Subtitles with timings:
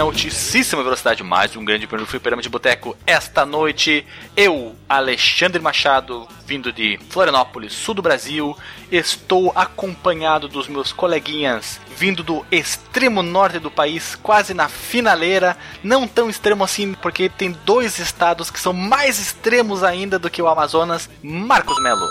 [0.00, 2.96] a altíssima velocidade mais um grande prêmio do Fliperama de Boteco.
[3.06, 4.06] Esta noite,
[4.36, 8.56] eu, Alexandre Machado, vindo de Florianópolis, sul do Brasil,
[8.92, 16.06] estou acompanhado dos meus coleguinhas, vindo do extremo norte do país, quase na finaleira, não
[16.06, 20.48] tão extremo assim, porque tem dois estados que são mais extremos ainda do que o
[20.48, 22.06] Amazonas, Marcos Melo.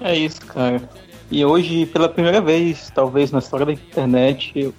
[0.00, 0.88] É isso, cara.
[1.30, 4.72] E hoje, pela primeira vez, talvez na história da internet, uh,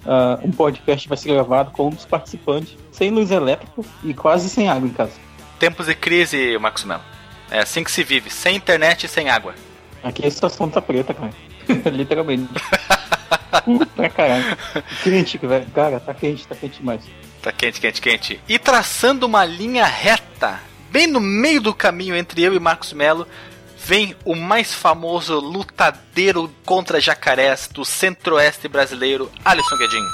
[0.44, 4.68] um podcast vai ser gravado com um dos participantes sem luz elétrica e quase sem
[4.68, 5.12] água em casa.
[5.60, 7.02] Tempos de crise, Marcos Melo.
[7.50, 9.54] É assim que se vive, sem internet e sem água.
[10.02, 11.32] Aqui a situação tá preta, cara.
[11.92, 12.48] Literalmente.
[13.94, 14.56] pra caralho.
[15.04, 15.66] Quente, velho.
[15.74, 17.02] Cara, tá quente, tá quente demais.
[17.42, 18.40] Tá quente, quente, quente.
[18.48, 20.60] E traçando uma linha reta,
[20.90, 23.26] bem no meio do caminho entre eu e Marcos Melo,
[23.84, 30.04] vem o mais famoso lutadeiro contra jacarés do centro-oeste brasileiro, Alisson Guedin.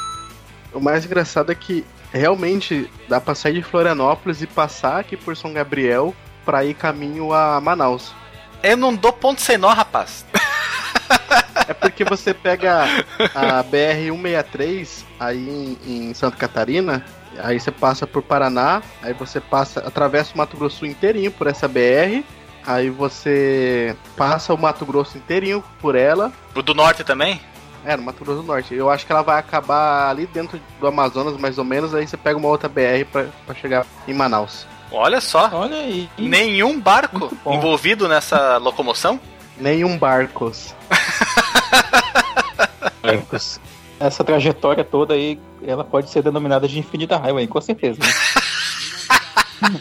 [0.73, 5.36] O mais engraçado é que realmente dá pra sair de Florianópolis e passar aqui por
[5.36, 6.14] São Gabriel
[6.45, 8.14] pra ir caminho a Manaus.
[8.62, 10.25] Eu não dou ponto sem nó, rapaz.
[11.69, 12.84] É porque você pega
[13.34, 17.05] a BR-163 aí em, em Santa Catarina,
[17.39, 21.67] aí você passa por Paraná, aí você passa, atravessa o Mato Grosso inteirinho por essa
[21.67, 22.23] BR,
[22.67, 26.33] Aí você passa o Mato Grosso inteirinho por ela.
[26.55, 27.41] O do norte também?
[27.84, 28.75] É, no Mato Grosso do Norte.
[28.75, 31.95] Eu acho que ela vai acabar ali dentro do Amazonas, mais ou menos.
[31.95, 34.67] Aí você pega uma outra BR pra, pra chegar em Manaus.
[34.91, 35.48] Olha só.
[35.53, 36.11] Olha aí.
[36.19, 39.20] Nenhum barco envolvido nessa locomoção?
[39.56, 40.75] Nenhum barcos.
[43.01, 43.61] barcos.
[44.01, 47.98] Essa trajetória toda aí, ela pode ser denominada de Infinita Highway, com certeza.
[48.01, 48.12] Né?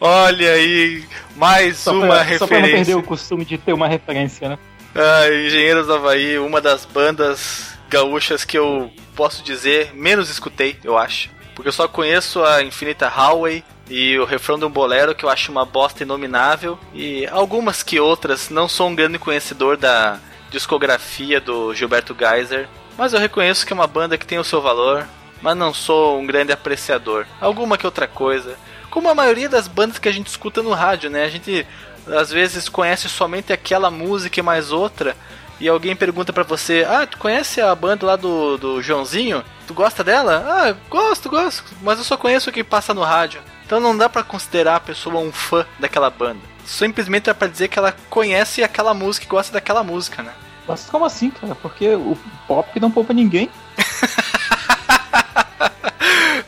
[0.00, 1.04] Olha aí,
[1.36, 2.38] mais só uma pra, referência.
[2.38, 4.58] Só pra não perder o costume de ter uma referência, né?
[4.94, 10.96] Ah, Engenheiros do Havaí, uma das bandas gaúchas que eu posso dizer menos escutei, eu
[10.96, 11.30] acho.
[11.54, 15.30] Porque eu só conheço a Infinita Highway e o refrão de um bolero que eu
[15.30, 16.78] acho uma bosta inominável.
[16.92, 20.18] E algumas que outras, não sou um grande conhecedor da
[20.50, 22.68] discografia do Gilberto Geiser.
[22.96, 25.06] Mas eu reconheço que é uma banda que tem o seu valor,
[25.42, 27.26] mas não sou um grande apreciador.
[27.40, 28.56] Alguma que outra coisa
[28.94, 31.24] como a maioria das bandas que a gente escuta no rádio, né?
[31.24, 31.66] A gente
[32.06, 35.16] às vezes conhece somente aquela música e mais outra.
[35.60, 39.42] E alguém pergunta para você: Ah, tu conhece a banda lá do, do Joãozinho?
[39.66, 40.44] Tu gosta dela?
[40.46, 43.42] Ah, gosto, gosto, mas eu só conheço o que passa no rádio.
[43.66, 46.40] Então não dá para considerar a pessoa um fã daquela banda.
[46.64, 50.32] Simplesmente é pra dizer que ela conhece aquela música e gosta daquela música, né?
[50.68, 51.56] Mas como assim, cara?
[51.56, 52.16] Porque o
[52.46, 53.50] pop não poupa ninguém.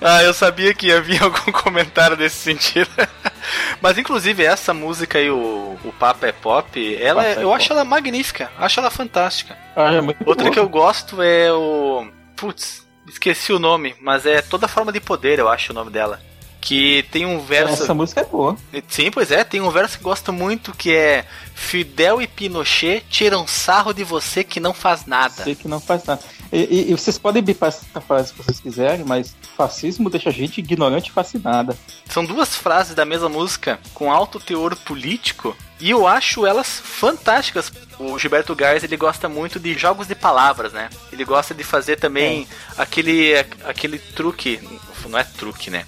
[0.07, 2.91] Ah, eu sabia que ia vir algum comentário desse sentido.
[3.83, 7.85] Mas inclusive essa música aí, o, o Papa é Pop, ela é, eu acho ela
[7.85, 9.57] magnífica, acho ela fantástica.
[9.75, 10.51] Ah, é Outra boa.
[10.51, 12.09] que eu gosto é o.
[12.37, 16.21] Putz, esqueci o nome, mas é toda forma de poder, eu acho o nome dela.
[16.61, 17.85] Que tem um verso.
[17.85, 18.57] Essa música é boa.
[18.89, 21.25] Sim, pois é, tem um verso que gosto muito que é
[21.55, 25.45] Fidel e Pinochet tiram sarro de você que não faz nada.
[25.45, 26.23] Você que não faz nada.
[26.53, 30.33] E, e, e vocês podem bipar essa frase se vocês quiserem, mas fascismo deixa a
[30.33, 31.77] gente ignorante e fascinada.
[32.09, 37.73] São duas frases da mesma música com alto teor político e eu acho elas fantásticas.
[37.99, 40.89] O Gilberto Gars ele gosta muito de jogos de palavras, né?
[41.13, 42.47] Ele gosta de fazer também
[42.79, 42.83] é.
[42.83, 43.35] aquele
[43.65, 44.61] aquele truque,
[45.09, 45.85] não é truque, né?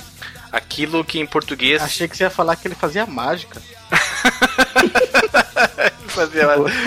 [0.51, 1.83] Aquilo que em português.
[1.83, 3.63] Achei que você ia falar que ele fazia mágica.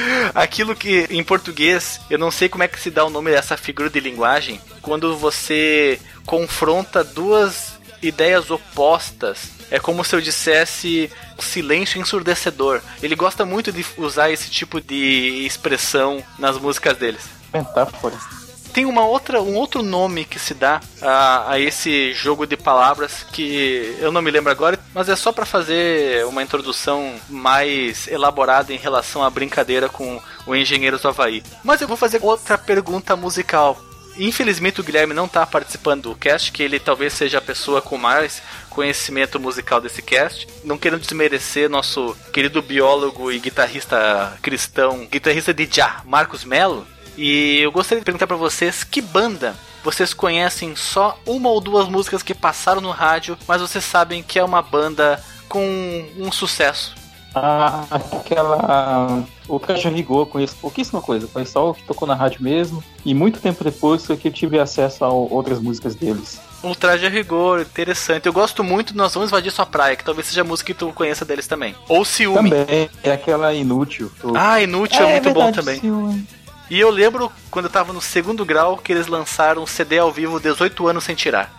[0.34, 3.58] Aquilo que em português, eu não sei como é que se dá o nome dessa
[3.58, 9.50] figura de linguagem, quando você confronta duas ideias opostas.
[9.70, 11.10] É como se eu dissesse
[11.40, 12.82] silêncio ensurdecedor.
[13.02, 17.24] Ele gosta muito de usar esse tipo de expressão nas músicas deles.
[17.54, 18.41] Metáforas
[18.72, 23.24] tem uma outra, um outro nome que se dá a, a esse jogo de palavras
[23.32, 28.74] que eu não me lembro agora, mas é só para fazer uma introdução mais elaborada
[28.74, 31.44] em relação à brincadeira com o Engenheiros do Havaí.
[31.64, 33.78] Mas eu vou fazer outra pergunta musical.
[34.18, 37.98] Infelizmente o Guilherme não está participando do cast, que ele talvez seja a pessoa com
[37.98, 40.48] mais conhecimento musical desse cast.
[40.64, 46.86] Não querendo desmerecer nosso querido biólogo e guitarrista cristão, guitarrista de já, Marcos Mello,
[47.18, 51.88] e eu gostaria de perguntar para vocês que banda vocês conhecem só uma ou duas
[51.88, 56.96] músicas que passaram no rádio, mas vocês sabem que é uma banda com um sucesso.
[57.34, 59.24] Ah, aquela.
[59.48, 61.28] O Caixa Rigor, conheço pouquíssima coisa.
[61.28, 62.84] Conheço só o que tocou na rádio mesmo.
[63.06, 66.40] E muito tempo depois foi que eu tive acesso a outras músicas deles.
[66.64, 68.28] Um traje a rigor, interessante.
[68.28, 70.92] Eu gosto muito Nós Vamos Invadir Sua Praia, que talvez seja a música que tu
[70.94, 71.74] conheça deles também.
[71.88, 72.50] Ou Ciúme.
[72.52, 74.12] Também, é aquela Inútil.
[74.36, 75.80] Ah, Inútil é, é muito verdade, bom também.
[75.80, 76.28] Ciúme.
[76.72, 80.10] E eu lembro quando eu tava no segundo grau que eles lançaram um CD ao
[80.10, 81.52] vivo 18 anos sem tirar.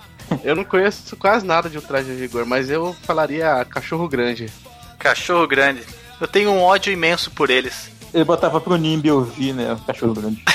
[0.43, 4.51] Eu não conheço quase nada de Ultraje de Rigor, mas eu falaria Cachorro Grande.
[4.99, 5.83] Cachorro Grande.
[6.19, 7.91] Eu tenho um ódio imenso por eles.
[8.15, 9.73] Ele botava pro Nimbi ouvir, né?
[9.73, 10.43] O cachorro grande.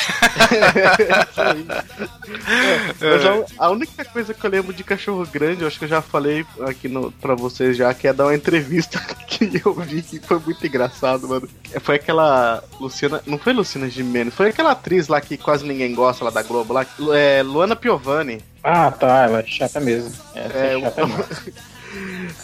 [3.02, 5.90] é, já, a única coisa que eu lembro de cachorro grande, eu acho que eu
[5.90, 10.04] já falei aqui no, pra vocês já, que é dar uma entrevista que eu vi
[10.04, 11.50] que foi muito engraçado, mano.
[11.82, 13.22] Foi aquela Luciana.
[13.26, 16.74] Não foi Luciana Gimenez, foi aquela atriz lá que quase ninguém gosta lá da Globo,
[16.74, 18.40] lá, é, Luana Piovani.
[18.64, 20.14] Ah, tá, ela é chata mesmo.
[20.36, 21.26] Essa é, é chata mesmo.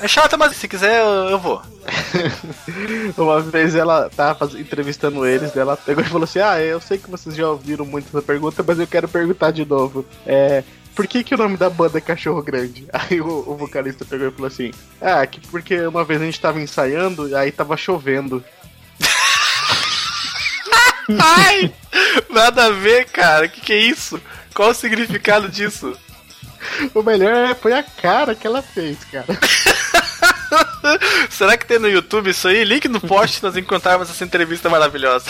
[0.02, 1.62] É chata, mas se quiser eu, eu vou.
[3.18, 7.10] Uma vez ela tava entrevistando eles, ela pegou e falou assim: Ah, eu sei que
[7.10, 10.06] vocês já ouviram muito essa pergunta, mas eu quero perguntar de novo.
[10.26, 10.64] É.
[10.96, 12.86] Por que, que o nome da banda é Cachorro Grande?
[12.94, 16.40] Aí o, o vocalista pegou e falou assim: Ah, que porque uma vez a gente
[16.40, 18.44] tava ensaiando e aí tava chovendo.
[21.20, 21.74] Ai!
[22.30, 23.48] Nada a ver, cara.
[23.48, 24.22] Que que é isso?
[24.54, 25.98] Qual o significado disso?
[26.94, 29.26] O melhor é, foi a cara que ela fez, cara.
[31.30, 32.64] Será que tem no YouTube isso aí?
[32.64, 35.26] Link no post nós encontrarmos essa entrevista maravilhosa.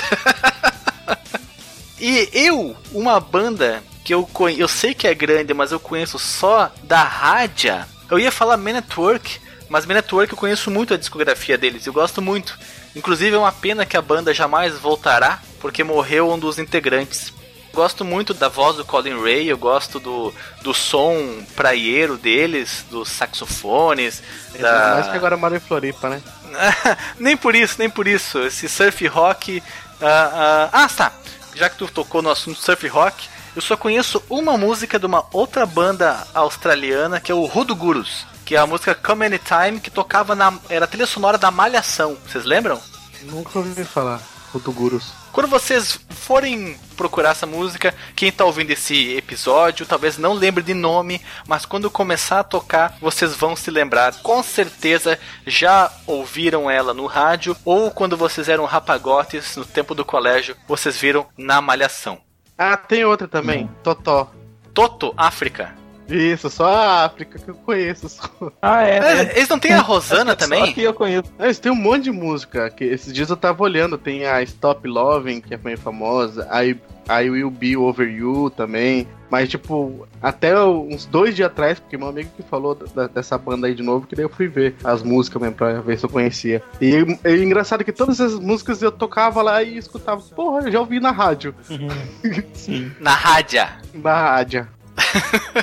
[1.99, 6.19] e eu, uma banda que eu conheço, eu sei que é grande, mas eu conheço
[6.19, 7.73] só da rádio.
[8.09, 11.93] Eu ia falar Man Network, mas Man Network eu conheço muito a discografia deles, eu
[11.93, 12.57] gosto muito.
[12.95, 17.33] Inclusive é uma pena que a banda jamais voltará, porque morreu um dos integrantes.
[17.73, 20.31] Gosto muito da voz do Colin Ray, eu gosto do,
[20.61, 24.21] do som praieiro deles, dos saxofones.
[24.59, 24.93] da...
[24.93, 26.21] Mais que agora mora em Floripa, né?
[27.19, 28.37] nem por isso, nem por isso.
[28.43, 29.57] Esse surf rock.
[29.57, 30.69] Uh, uh...
[30.71, 31.11] Ah, tá.
[31.55, 35.25] Já que tu tocou no assunto surf rock, eu só conheço uma música de uma
[35.31, 39.89] outra banda australiana que é o Rudo Gurus, que é a música Come Anytime que
[39.89, 40.53] tocava na.
[40.69, 42.17] Era a trilha sonora da Malhação.
[42.27, 42.79] Vocês lembram?
[43.23, 44.21] Nunca ouvi falar.
[44.53, 45.22] Rudo Gurus.
[45.33, 50.75] Quando vocês forem procurar essa música, quem está ouvindo esse episódio talvez não lembre de
[50.75, 54.13] nome, mas quando começar a tocar, vocês vão se lembrar.
[54.21, 60.05] Com certeza já ouviram ela no rádio ou quando vocês eram rapagotes no tempo do
[60.05, 62.21] colégio, vocês viram na malhação.
[62.55, 63.69] Ah, tem outra também, hum.
[63.81, 64.31] Totó.
[64.71, 65.82] Toto, África.
[66.09, 68.09] Isso, só a África que eu conheço.
[68.09, 68.51] Só.
[68.61, 68.97] Ah, é.
[68.97, 70.67] é eles não tem a Rosana também?
[70.67, 71.31] Só que eu conheço.
[71.39, 72.69] É, eles têm um monte de música.
[72.69, 73.97] Que esses dias eu tava olhando.
[73.97, 76.47] Tem a Stop Loving, que é bem famosa.
[76.51, 76.77] I,
[77.09, 79.07] I Will Be Over You também.
[79.29, 83.65] Mas, tipo, até uns dois dias atrás, porque meu amigo que falou da, dessa banda
[83.65, 86.09] aí de novo, que daí eu fui ver as músicas mesmo pra ver se eu
[86.09, 86.61] conhecia.
[86.79, 90.21] E é engraçado que todas essas músicas eu tocava lá e escutava.
[90.21, 91.55] Porra, eu já ouvi na rádio.
[91.67, 91.87] Uhum.
[92.53, 92.91] Sim.
[92.99, 93.65] na rádio.
[93.95, 94.67] Na rádio.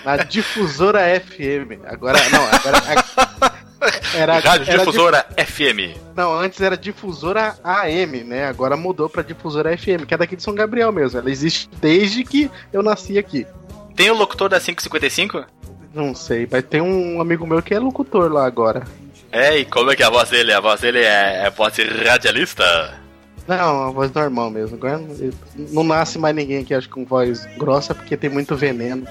[0.04, 1.84] Na difusora FM.
[1.86, 2.80] Agora, não, agora.
[4.14, 5.52] Era, Rádio era Difusora dif...
[5.52, 5.98] FM.
[6.14, 8.46] Não, antes era Difusora AM, né?
[8.46, 11.18] Agora mudou pra Difusora FM, que é daqui de São Gabriel mesmo.
[11.18, 13.46] Ela existe desde que eu nasci aqui.
[13.96, 15.44] Tem o locutor da 555?
[15.94, 18.84] Não sei, mas tem um amigo meu que é locutor lá agora.
[19.32, 20.52] É, e como é que é a voz dele?
[20.52, 21.74] A voz dele é, é voz
[22.06, 22.99] radialista?
[23.50, 24.76] Não, a voz normal mesmo.
[24.76, 25.02] Agora
[25.56, 29.04] não nasce mais ninguém que acha com voz grossa porque tem muito veneno.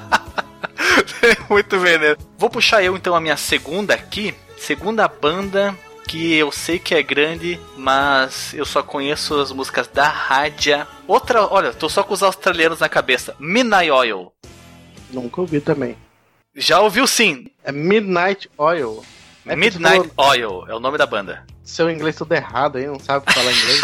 [1.20, 2.16] tem muito veneno.
[2.38, 4.34] Vou puxar eu então a minha segunda aqui.
[4.56, 10.08] Segunda banda que eu sei que é grande, mas eu só conheço as músicas da
[10.08, 10.86] rádio.
[11.06, 13.36] Outra, olha, tô só com os australianos na cabeça.
[13.38, 14.32] Midnight Oil.
[15.10, 15.98] Nunca ouvi também.
[16.56, 17.48] Já ouviu sim.
[17.62, 19.04] É Midnight Oil.
[19.44, 20.30] É Midnight falou...
[20.32, 21.44] Oil é o nome da banda.
[21.68, 23.82] Seu inglês tudo errado aí, não sabe falar inglês.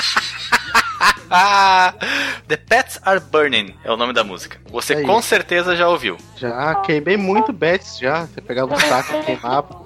[2.48, 4.58] The Pets Are Burning é o nome da música.
[4.70, 6.16] Você é com certeza já ouviu.
[6.34, 8.24] Já, queimei muito Bets já.
[8.24, 9.84] Você pegava um saco e queimava.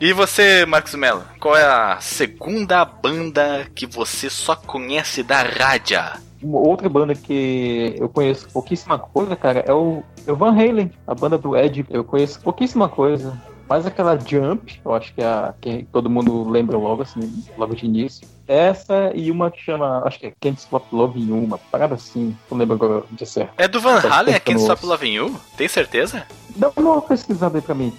[0.00, 6.00] e você, Marcos Mello, qual é a segunda banda que você só conhece da rádio?
[6.42, 10.90] Uma outra banda que eu conheço pouquíssima coisa, cara, é o, é o Van Halen,
[11.06, 11.84] a banda do Ed.
[11.90, 13.38] Eu conheço pouquíssima coisa
[13.72, 17.74] mais aquela Jump, eu acho que é a que todo mundo lembra logo, assim, logo
[17.74, 18.28] de início.
[18.46, 22.36] Essa e uma que chama, acho que é Can't Stop Loving You, uma parada assim,
[22.50, 23.54] não lembro agora de certo.
[23.56, 25.40] É do Van Halen, é Can't Stop Loving You?
[25.56, 26.26] Tem certeza?
[26.54, 27.90] Dá uma pesquisada aí pra mim,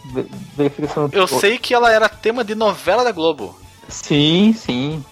[0.56, 1.10] verificação.
[1.12, 3.58] Eu sei que ela era tema de novela da Globo.
[3.90, 5.04] Sim, sim.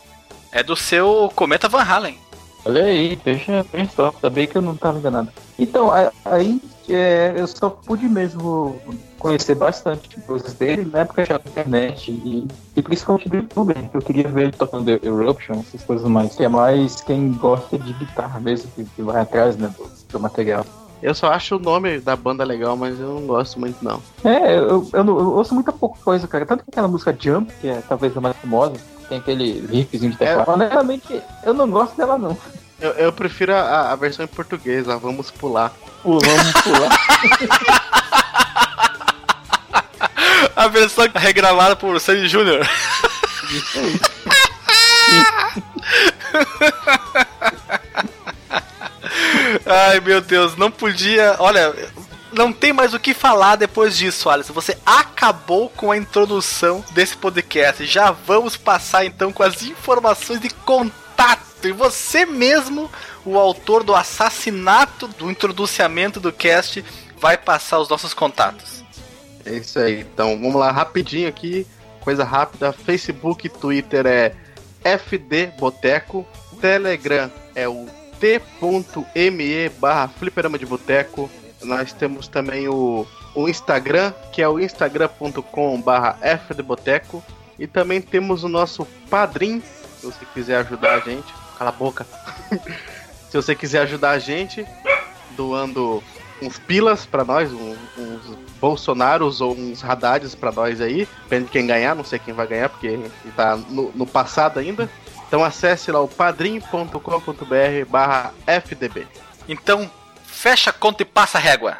[0.51, 2.19] É do seu Cometa Van Halen.
[2.63, 5.31] Olha aí, deixa, deixa só, bem que eu não tava enganado.
[5.57, 5.89] Então,
[6.23, 8.79] aí é, eu só pude mesmo
[9.21, 13.75] conhecer bastante coisas dele na época já da internet e, e principalmente do YouTube.
[13.93, 16.35] Eu queria ver ele tocando Eruption, essas coisas mais.
[16.35, 20.19] Que é mais quem gosta de guitarra mesmo, que, que vai atrás né, do, do
[20.19, 20.65] material.
[21.01, 24.01] Eu só acho o nome da banda legal, mas eu não gosto muito, não.
[24.23, 26.45] É, eu, eu, eu ouço muita pouca coisa, cara.
[26.45, 28.73] Tanto que aquela música Jump, que é talvez a mais famosa,
[29.09, 30.49] tem aquele riffzinho de teclado.
[30.49, 30.53] É.
[30.53, 32.37] Honestamente, eu não gosto dela, não.
[32.79, 35.71] Eu, eu prefiro a, a versão em português, ó, vamos pular.
[36.03, 36.23] Vamos
[36.63, 37.91] pular.
[40.61, 42.69] A versão regravada por Sandy Jr.
[43.49, 43.99] Isso aí.
[49.65, 51.35] Ai, meu Deus, não podia.
[51.39, 51.73] Olha,
[52.31, 54.53] não tem mais o que falar depois disso, Alisson.
[54.53, 57.83] Você acabou com a introdução desse podcast.
[57.87, 61.41] Já vamos passar então com as informações de contato.
[61.63, 62.87] E você mesmo,
[63.25, 66.85] o autor do assassinato do introduciamento do cast,
[67.17, 68.80] vai passar os nossos contatos.
[69.45, 70.01] É isso aí.
[70.01, 71.65] Então, vamos lá, rapidinho aqui.
[72.01, 72.71] Coisa rápida.
[72.71, 74.33] Facebook Twitter é
[74.83, 76.25] FD Boteco.
[76.59, 77.87] Telegram é o
[78.19, 81.29] t.me barra fliperama de boteco.
[81.63, 87.23] Nós temos também o, o Instagram, que é o instagram.com barra fdboteco.
[87.57, 89.61] E também temos o nosso Padrim,
[89.99, 91.33] se você quiser ajudar a gente.
[91.57, 92.05] Cala a boca.
[93.29, 94.65] se você quiser ajudar a gente,
[95.35, 96.03] doando
[96.41, 101.07] uns pilas pra nós, uns Bolsonaros ou uns Haddades pra nós aí.
[101.23, 104.59] Depende de quem ganhar, não sei quem vai ganhar, porque ele tá no, no passado
[104.59, 104.87] ainda.
[105.27, 109.07] Então acesse lá o padrim.com.br barra FDB.
[109.49, 109.89] Então,
[110.23, 111.77] fecha a conta e passa a régua.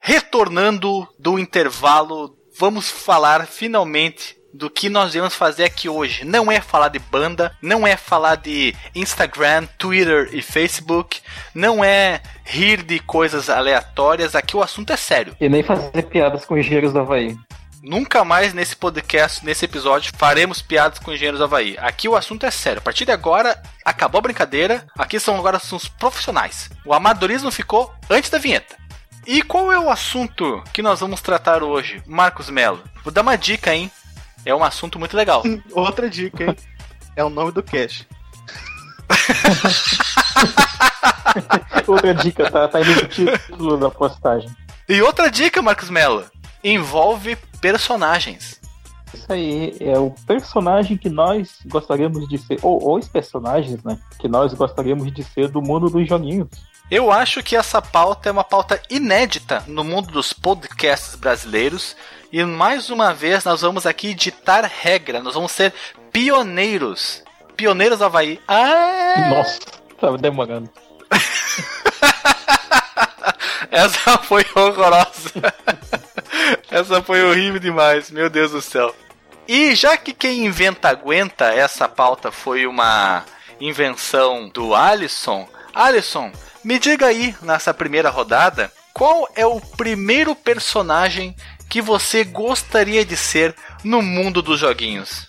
[0.00, 6.24] Retornando do intervalo, vamos falar finalmente do que nós vamos fazer aqui hoje.
[6.24, 11.20] Não é falar de banda, não é falar de Instagram, Twitter e Facebook,
[11.52, 14.36] não é rir de coisas aleatórias.
[14.36, 15.36] Aqui o assunto é sério.
[15.40, 17.36] E nem fazer piadas com engenheiros do Havaí.
[17.82, 21.76] Nunca mais nesse podcast, nesse episódio, faremos piadas com engenheiros do Havaí.
[21.78, 22.78] Aqui o assunto é sério.
[22.78, 24.86] A partir de agora, acabou a brincadeira.
[24.96, 26.70] Aqui são agora são os profissionais.
[26.86, 28.76] O amadorismo ficou antes da vinheta.
[29.26, 32.82] E qual é o assunto que nós vamos tratar hoje, Marcos Melo?
[33.02, 33.90] Vou dar uma dica, hein?
[34.44, 35.42] É um assunto muito legal.
[35.72, 36.56] Outra dica, hein?
[37.16, 38.06] É o nome do cash.
[41.86, 44.50] Outra dica, tá, tá aí no título da postagem.
[44.88, 46.24] E outra dica, Marcos Melo,
[46.62, 48.60] envolve personagens.
[49.14, 53.98] Isso aí é o personagem que nós gostaríamos de ser, ou os personagens, né?
[54.18, 56.48] Que nós gostaríamos de ser do mundo dos joguinhos.
[56.90, 61.96] Eu acho que essa pauta é uma pauta inédita no mundo dos podcasts brasileiros.
[62.34, 65.72] E mais uma vez nós vamos aqui ditar regra, nós vamos ser
[66.10, 67.22] pioneiros.
[67.56, 68.40] Pioneiros do Havaí.
[68.48, 69.28] Ah!
[69.30, 69.60] Nossa,
[70.00, 70.68] tava demorando.
[73.70, 75.30] Essa foi horrorosa.
[76.68, 78.92] Essa foi horrível demais, meu Deus do céu.
[79.46, 83.24] E já que quem inventa aguenta, essa pauta foi uma
[83.60, 85.48] invenção do Alisson.
[85.72, 86.32] Alisson,
[86.64, 91.36] me diga aí, nessa primeira rodada, qual é o primeiro personagem
[91.68, 95.28] que você gostaria de ser no mundo dos joguinhos?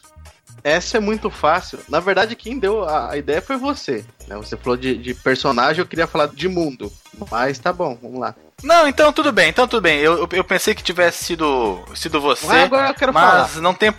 [0.63, 1.79] Essa é muito fácil.
[1.87, 4.03] Na verdade, quem deu a, ideia foi você.
[4.27, 4.35] né?
[4.37, 6.91] Você falou de, de personagem, eu queria falar de mundo.
[7.29, 8.33] Mas tá bom, vamos lá.
[8.63, 9.99] Não, então tudo bem, então tudo bem.
[9.99, 13.73] Eu, eu- eu pensei que tivesse sido, sido você, Ah, agora eu quero mas não
[13.75, 13.93] tem.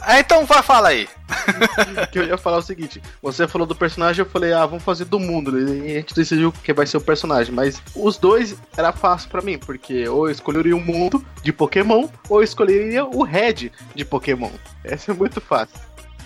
[0.00, 1.08] Ah, então vai, fala aí.
[2.10, 5.04] que eu ia falar o seguinte: você falou do personagem, eu falei, ah, vamos fazer
[5.04, 5.58] do mundo.
[5.58, 7.54] E a gente decidiu que vai ser o personagem.
[7.54, 12.08] Mas os dois era fácil pra mim, porque ou eu escolheria o mundo de Pokémon,
[12.28, 14.50] ou eu escolheria o Red de Pokémon.
[14.84, 15.78] Essa é muito fácil.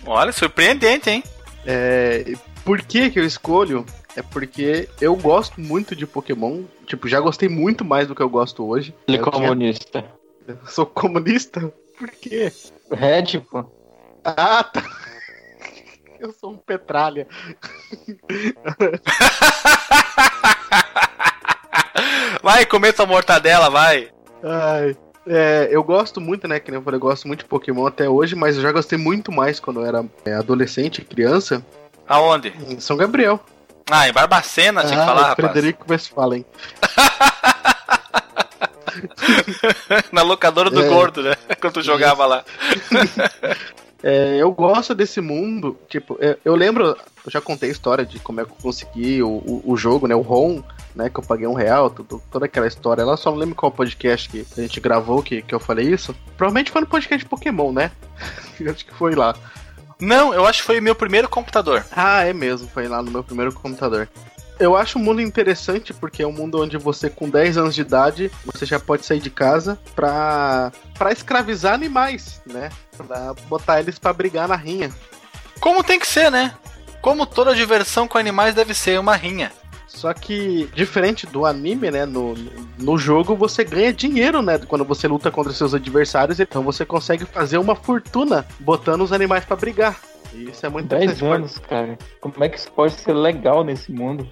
[0.06, 1.22] Olha, surpreendente, hein?
[1.66, 3.84] É, por que, que eu escolho?
[4.16, 6.62] É porque eu gosto muito de Pokémon.
[6.86, 8.94] Tipo, já gostei muito mais do que eu gosto hoje.
[9.08, 10.04] Ele é eu, tinha- comunista.
[10.46, 11.72] eu sou comunista?
[11.98, 12.52] Por quê?
[12.94, 13.64] Red, pô.
[14.24, 14.82] Ah, tá.
[16.20, 17.26] Eu sou um petralha.
[22.42, 24.08] Vai comer tua mortadela, vai.
[24.42, 24.96] Ai.
[25.26, 26.60] É, eu gosto muito, né?
[26.60, 28.98] Que nem eu falei, eu gosto muito de Pokémon até hoje, mas eu já gostei
[28.98, 31.64] muito mais quando eu era é, adolescente e criança
[32.06, 32.52] Aonde?
[32.68, 33.40] em São Gabriel.
[33.90, 35.50] Ah, em Barbacena, tinha que Ah, falar, o rapaz.
[35.52, 36.44] Frederico Westphalen.
[40.12, 40.88] Na locadora do É.
[40.88, 41.34] gordo, né?
[41.60, 42.44] Quando tu jogava lá.
[44.06, 46.84] É, eu gosto desse mundo, tipo, é, eu lembro,
[47.24, 50.06] eu já contei a história de como é que eu consegui o, o, o jogo,
[50.06, 50.60] né, o ROM,
[50.94, 53.72] né, que eu paguei um real, tudo- toda aquela história lá, só não lembro qual
[53.72, 56.14] podcast que a gente gravou que, que eu falei isso.
[56.36, 57.90] Provavelmente foi no podcast de Pokémon, né?
[58.60, 59.34] Eu Acho que foi lá.
[59.98, 61.82] Não, eu acho que foi meu primeiro computador.
[61.90, 64.06] Ah, é mesmo, foi lá no meu primeiro computador.
[64.58, 67.80] Eu acho o mundo interessante porque é um mundo onde você, com 10 anos de
[67.80, 72.70] idade, você já pode sair de casa pra, pra escravizar animais, né?
[72.96, 74.92] Pra botar eles pra brigar na rinha.
[75.60, 76.54] Como tem que ser, né?
[77.00, 79.52] Como toda diversão com animais deve ser uma rinha.
[79.86, 82.04] Só que, diferente do anime, né?
[82.04, 82.34] No,
[82.78, 84.58] no jogo você ganha dinheiro, né?
[84.58, 89.44] Quando você luta contra seus adversários, então você consegue fazer uma fortuna botando os animais
[89.44, 89.98] para brigar.
[90.32, 91.96] E isso é muito 10 anos, cara.
[92.20, 94.28] Como é que isso pode ser legal nesse mundo?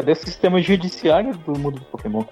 [0.00, 2.24] Cadê o sistema judiciário do mundo do Pokémon?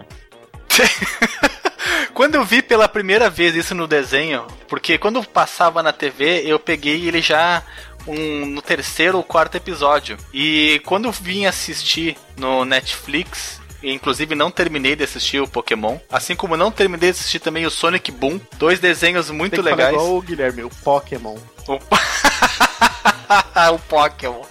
[2.14, 6.58] quando eu vi pela primeira vez isso no desenho, porque quando passava na TV, eu
[6.58, 7.62] peguei ele já
[8.06, 10.16] um, no terceiro ou quarto episódio.
[10.32, 16.34] E quando eu vim assistir no Netflix, inclusive não terminei de assistir o Pokémon, assim
[16.34, 19.94] como não terminei de assistir também o Sonic Boom, dois desenhos muito Tem que legais.
[19.94, 21.36] Falar igual o Guilherme, o Pokémon.
[21.66, 21.78] O,
[23.74, 24.42] o Pokémon.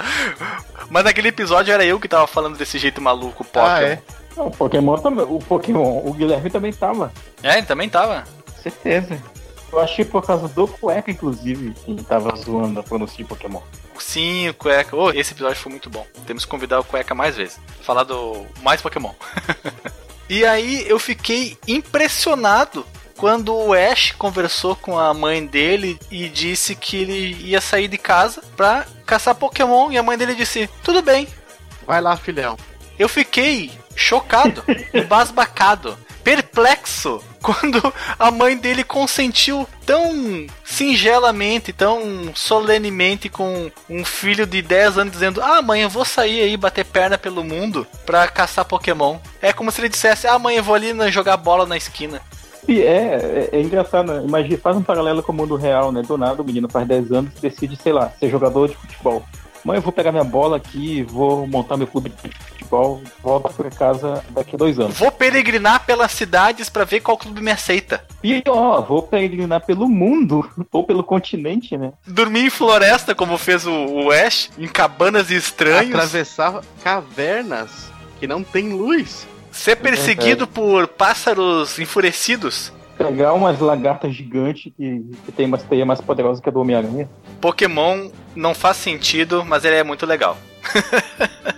[0.89, 3.67] Mas naquele episódio era eu que tava falando desse jeito maluco, o Pokémon.
[3.67, 4.01] Ah, é?
[4.35, 5.25] o Pokémon também.
[5.27, 7.11] O Pokémon, o Guilherme também tava.
[7.43, 8.23] É, ele também tava.
[8.61, 9.17] Certeza.
[9.71, 13.61] Eu achei por causa do cueca, inclusive, que tava zoando a pronúncia de Pokémon.
[13.99, 14.95] Sim, o cueca.
[14.95, 16.05] Oh, esse episódio foi muito bom.
[16.25, 17.59] Temos que convidar o cueca mais vezes.
[17.81, 19.11] Falar do mais Pokémon.
[20.29, 22.85] e aí eu fiquei impressionado
[23.17, 27.97] quando o Ash conversou com a mãe dele e disse que ele ia sair de
[27.97, 29.91] casa pra caçar Pokémon.
[29.91, 31.27] E a mãe dele disse: Tudo bem.
[31.85, 32.55] Vai lá, filhão.
[32.97, 43.71] Eu fiquei chocado, embasbacado, perplexo quando a mãe dele consentiu tão singelamente, tão solenemente com
[43.89, 47.43] um filho de 10 anos dizendo: Ah, mãe, eu vou sair aí bater perna pelo
[47.43, 49.17] mundo pra caçar Pokémon.
[49.41, 52.21] É como se ele dissesse: Ah, mãe, eu vou ali jogar bola na esquina.
[52.67, 54.23] E é, é, é engraçado, né?
[54.25, 56.01] Imagina, faz um paralelo com o mundo real, né?
[56.01, 59.23] Do nada o menino faz 10 anos e decide, sei lá, ser jogador de futebol.
[59.63, 63.69] Mãe, eu vou pegar minha bola aqui, vou montar meu clube de futebol, volto pra
[63.69, 64.97] casa daqui a dois anos.
[64.97, 68.01] Vou peregrinar pelas cidades para ver qual clube me aceita.
[68.21, 71.91] Pior, vou peregrinar pelo mundo, ou pelo continente, né?
[72.05, 75.89] Dormir em floresta, como fez o, o Ash, em cabanas estranhas.
[75.89, 79.27] Atravessar cavernas que não tem luz.
[79.57, 80.51] Ser perseguido é, é.
[80.51, 82.71] por pássaros enfurecidos.
[82.95, 87.09] Pegar umas lagartas gigantes que, que tem uma teia mais poderosa que a do Homem-Aranha.
[87.41, 90.37] Pokémon não faz sentido, mas ele é muito legal.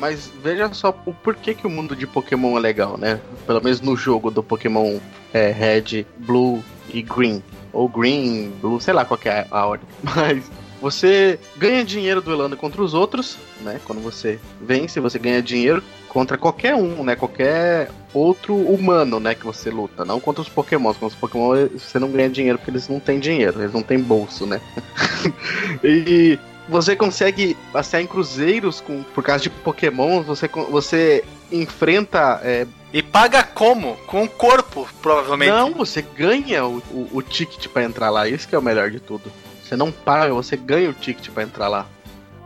[0.00, 3.20] Mas veja só o porquê que o mundo de Pokémon é legal, né?
[3.44, 5.00] Pelo menos no jogo do Pokémon
[5.34, 6.62] é, Red, Blue
[6.94, 7.42] e Green.
[7.72, 9.88] Ou Green, Blue, sei lá qual é a ordem.
[10.14, 10.48] Mas
[10.80, 13.80] você ganha dinheiro duelando contra os outros, né?
[13.84, 17.14] Quando você vence, você ganha dinheiro contra qualquer um, né?
[17.14, 19.34] Qualquer outro humano, né?
[19.34, 20.04] Que você luta.
[20.04, 20.92] Não contra os Pokémon.
[20.92, 23.98] Contra os Pokémon você não ganha dinheiro porque eles não têm dinheiro, eles não têm
[23.98, 24.60] bolso, né?
[25.84, 32.40] e você consegue passear em cruzeiros com, por causa de Pokémon, você, você enfrenta.
[32.42, 32.66] É...
[32.92, 33.96] E paga como?
[34.06, 35.50] Com o corpo, provavelmente.
[35.50, 38.28] Não, você ganha o, o, o ticket para entrar lá.
[38.28, 39.30] Isso que é o melhor de tudo.
[39.62, 41.86] Você não paga, você ganha o ticket para entrar lá.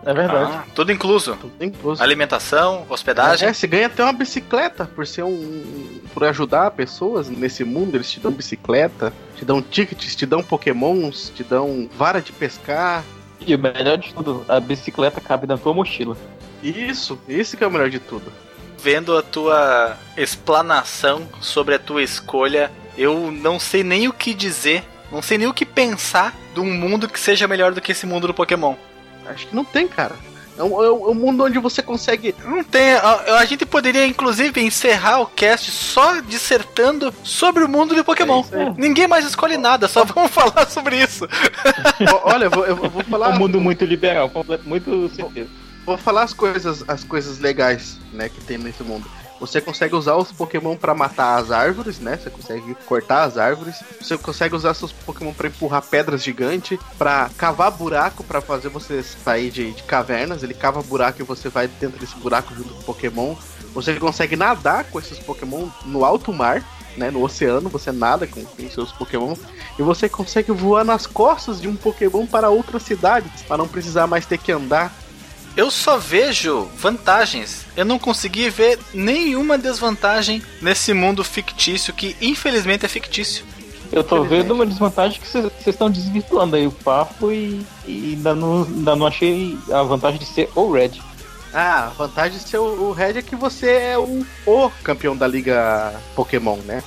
[0.04, 0.52] É verdade.
[0.52, 1.36] Ah, tudo incluso.
[1.36, 2.02] Tudo incluso.
[2.02, 3.48] Alimentação, hospedagem.
[3.48, 6.00] É, você ganha até uma bicicleta por ser um.
[6.12, 7.96] por ajudar pessoas nesse mundo.
[7.96, 13.04] Eles te dão bicicleta, te dão tickets, te dão pokémons, te dão vara de pescar.
[13.46, 16.16] E o melhor de tudo, a bicicleta cabe na tua mochila.
[16.62, 18.32] Isso, isso que é o melhor de tudo.
[18.78, 24.84] Vendo a tua explanação sobre a tua escolha, eu não sei nem o que dizer,
[25.10, 28.06] não sei nem o que pensar de um mundo que seja melhor do que esse
[28.06, 28.74] mundo do Pokémon.
[29.26, 30.14] Acho que não tem, cara.
[30.56, 32.34] É um, é um, é mundo onde você consegue.
[32.44, 32.92] Não tem.
[32.92, 38.44] A, a, gente poderia, inclusive, encerrar o cast só dissertando sobre o mundo de Pokémon.
[38.52, 41.26] É Ninguém mais escolhe nada, só vamos falar sobre isso.
[42.24, 43.30] Olha, eu vou, eu vou falar.
[43.30, 44.30] Um mundo muito liberal,
[44.64, 45.48] muito certeza.
[45.86, 49.08] Vou falar as coisas, as coisas legais, né, que tem nesse mundo.
[49.42, 52.16] Você consegue usar os Pokémon para matar as árvores, né?
[52.16, 53.74] Você consegue cortar as árvores.
[54.00, 59.02] Você consegue usar seus Pokémon para empurrar pedras gigantes, para cavar buraco para fazer você
[59.02, 60.44] sair de, de, cavernas.
[60.44, 63.34] Ele cava buraco e você vai dentro desse buraco junto com o Pokémon.
[63.74, 66.64] Você consegue nadar com esses Pokémon no alto mar,
[66.96, 67.10] né?
[67.10, 69.34] No oceano, você nada com, com seus Pokémon.
[69.76, 74.06] E você consegue voar nas costas de um Pokémon para outra cidade, para não precisar
[74.06, 74.94] mais ter que andar
[75.56, 77.66] eu só vejo vantagens.
[77.76, 83.44] Eu não consegui ver nenhuma desvantagem nesse mundo fictício que infelizmente é fictício.
[83.92, 88.34] Eu tô vendo uma desvantagem que vocês estão desvirtuando aí o papo e, e ainda,
[88.34, 90.92] não, ainda não achei a vantagem de ser o Red.
[91.52, 95.14] Ah, a vantagem de ser o, o Red é que você é o, o campeão
[95.14, 96.82] da liga Pokémon, né?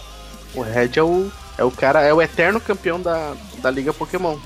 [0.55, 4.39] O Red é o, é o cara, é o eterno campeão da, da liga Pokémon.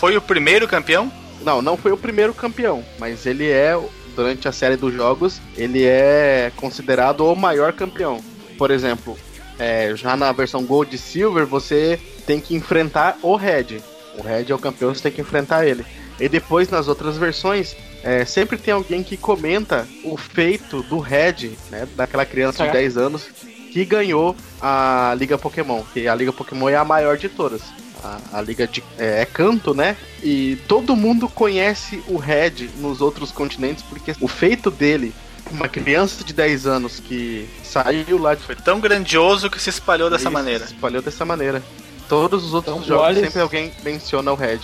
[0.00, 1.12] Foi o primeiro campeão?
[1.42, 3.78] Não, não foi o primeiro campeão, mas ele é,
[4.14, 8.20] durante a série dos jogos, ele é considerado o maior campeão.
[8.58, 9.16] Por exemplo,
[9.58, 13.80] é, já na versão Gold e Silver, você tem que enfrentar o Red.
[14.18, 15.84] O Red é o campeão, você tem que enfrentar ele.
[16.18, 21.52] E depois, nas outras versões, é, sempre tem alguém que comenta o feito do Red,
[21.70, 21.88] né?
[21.96, 23.28] Daquela criança de 10 anos
[23.72, 25.82] que ganhou a Liga Pokémon.
[25.92, 27.62] Que a Liga Pokémon é a maior de todas.
[28.02, 29.96] A, a liga de, é, é, canto, né?
[30.22, 35.14] E todo mundo conhece o Red nos outros continentes porque o feito dele
[35.50, 38.42] uma criança de 10 anos que saiu lá de...
[38.42, 40.66] Foi tão grandioso que se espalhou dessa Isso, maneira.
[40.66, 41.62] Se espalhou dessa maneira.
[42.08, 43.24] Todos os outros então, jogos Alice...
[43.26, 44.60] sempre alguém menciona o Red.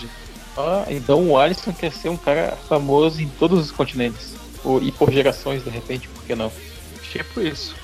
[0.57, 4.33] Ah, então o Alisson quer ser um cara famoso em todos os continentes.
[4.81, 6.51] e por gerações, de repente, por que não?
[7.11, 7.75] Tipo isso.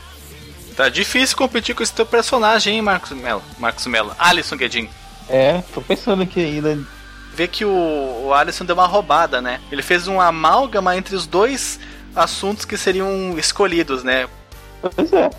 [0.75, 3.43] Tá difícil competir com esse teu personagem, hein, Marcos Melo?
[3.59, 4.15] Marcos Melo.
[4.17, 4.89] Alisson Guedin.
[5.29, 6.79] É, tô pensando aqui ainda.
[7.33, 9.59] Vê que o, o Alisson deu uma roubada, né?
[9.71, 11.79] Ele fez um amálgama entre os dois
[12.15, 14.27] assuntos que seriam escolhidos, né?
[14.81, 15.29] Pois é.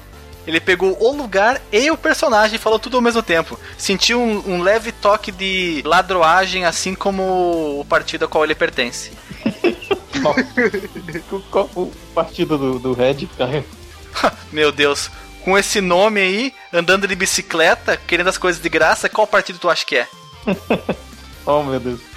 [0.47, 3.59] Ele pegou o lugar e o personagem e falou tudo ao mesmo tempo.
[3.79, 9.13] Sentiu um, um leve toque de ladroagem, assim como o partido a qual ele pertence.
[11.51, 13.65] qual o partido do, do Red, cara?
[14.53, 15.11] Meu Deus,
[15.45, 19.69] com esse nome aí, andando de bicicleta, querendo as coisas de graça, qual partido tu
[19.69, 20.09] acha que é?
[21.45, 22.01] oh, meu Deus.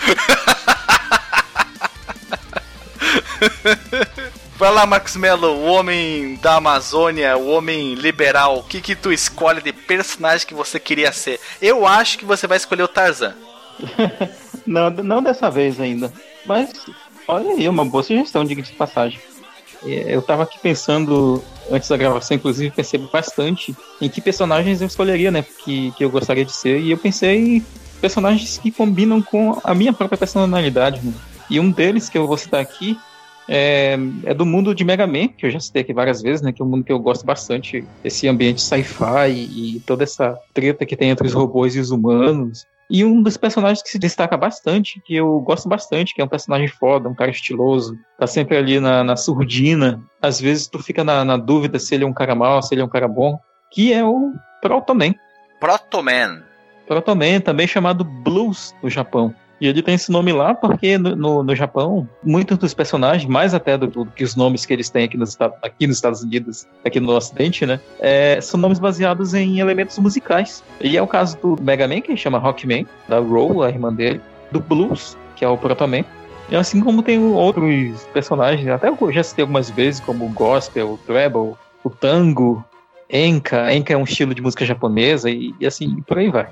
[4.58, 8.58] Vai lá, Marcos Mello, o homem da Amazônia, o homem liberal.
[8.58, 11.40] O que que tu escolhe de personagem que você queria ser?
[11.62, 13.36] Eu acho que você vai escolher o Tarzan.
[14.66, 16.12] não, não dessa vez ainda.
[16.44, 16.74] Mas
[17.28, 19.20] olha aí, uma boa sugestão, diga de passagem.
[19.86, 24.88] É, eu tava aqui pensando, antes da gravação, inclusive, pensei bastante em que personagens eu
[24.88, 25.46] escolheria, né?
[25.64, 26.80] Que, que eu gostaria de ser.
[26.80, 27.66] E eu pensei em
[28.02, 31.02] personagens que combinam com a minha própria personalidade.
[31.04, 31.14] Né?
[31.50, 32.98] E um deles que eu vou citar aqui
[33.48, 36.52] é, é, do mundo de Mega Man, que eu já citei aqui várias vezes, né?
[36.52, 37.84] Que é um mundo que eu gosto bastante.
[38.04, 42.66] Esse ambiente sci-fi e toda essa treta que tem entre os robôs e os humanos.
[42.90, 46.28] E um dos personagens que se destaca bastante, que eu gosto bastante, que é um
[46.28, 50.02] personagem foda, um cara estiloso, tá sempre ali na, na surdina.
[50.22, 52.82] Às vezes tu fica na, na dúvida se ele é um cara mau, se ele
[52.82, 53.38] é um cara bom,
[53.72, 55.14] que é o Protoman.
[55.60, 56.44] Protoman.
[56.88, 59.36] Protoman, também chamado Blues no Japão.
[59.60, 63.54] E ele tem esse nome lá porque no, no, no Japão, muitos dos personagens, mais
[63.54, 66.68] até do, do, que os nomes que eles têm aqui nos, aqui nos Estados Unidos,
[66.86, 67.80] aqui no Ocidente, né?
[68.00, 70.64] É, são nomes baseados em elementos musicais.
[70.80, 74.22] E é o caso do Mega Man, que chama Rockman, da Roll, a irmã dele,
[74.52, 76.06] do Blues, que é o Protoman.
[76.50, 80.92] E assim como tem outros personagens, até eu já citei algumas vezes, como o Gospel,
[80.92, 82.64] o Treble, o Tango,
[83.10, 83.74] Enka.
[83.74, 86.48] Enka é um estilo de música japonesa e, e assim, por aí vai.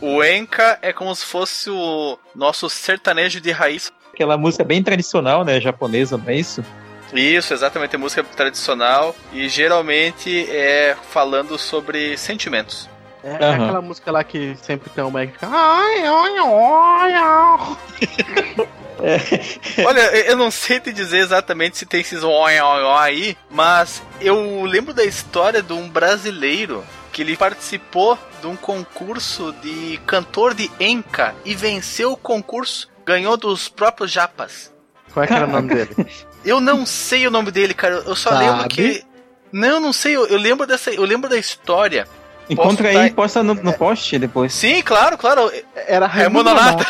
[0.00, 3.92] O Enka é como se fosse o nosso sertanejo de raiz.
[4.12, 6.64] Aquela música bem tradicional, né, japonesa, não é isso?
[7.12, 12.88] Isso, exatamente, é música tradicional e geralmente é falando sobre sentimentos.
[13.24, 13.36] É, uhum.
[13.40, 15.48] é aquela música lá que sempre tem um Mac que fica.
[15.50, 18.68] Ai, ai, ai, ai.
[19.00, 19.84] É.
[19.84, 24.02] Olha, eu não sei te dizer exatamente se tem esses oi, oi, oi aí, mas
[24.20, 26.84] eu lembro da história de um brasileiro
[27.18, 33.36] que ele participou de um concurso de cantor de Enca e venceu o concurso, ganhou
[33.36, 34.72] dos próprios japas.
[35.12, 35.90] Qual é que era o nome dele?
[36.44, 37.96] Eu não sei o nome dele, cara.
[38.06, 38.44] Eu só Sabe?
[38.44, 39.02] lembro que.
[39.50, 40.16] Não, não sei.
[40.16, 40.90] Eu, eu, lembro dessa.
[40.90, 42.06] Eu lembro da história.
[42.48, 44.54] Encontra aí e posta no, no post depois.
[44.54, 45.50] Sim, claro, claro.
[45.74, 46.86] Era Raimundo Nonato.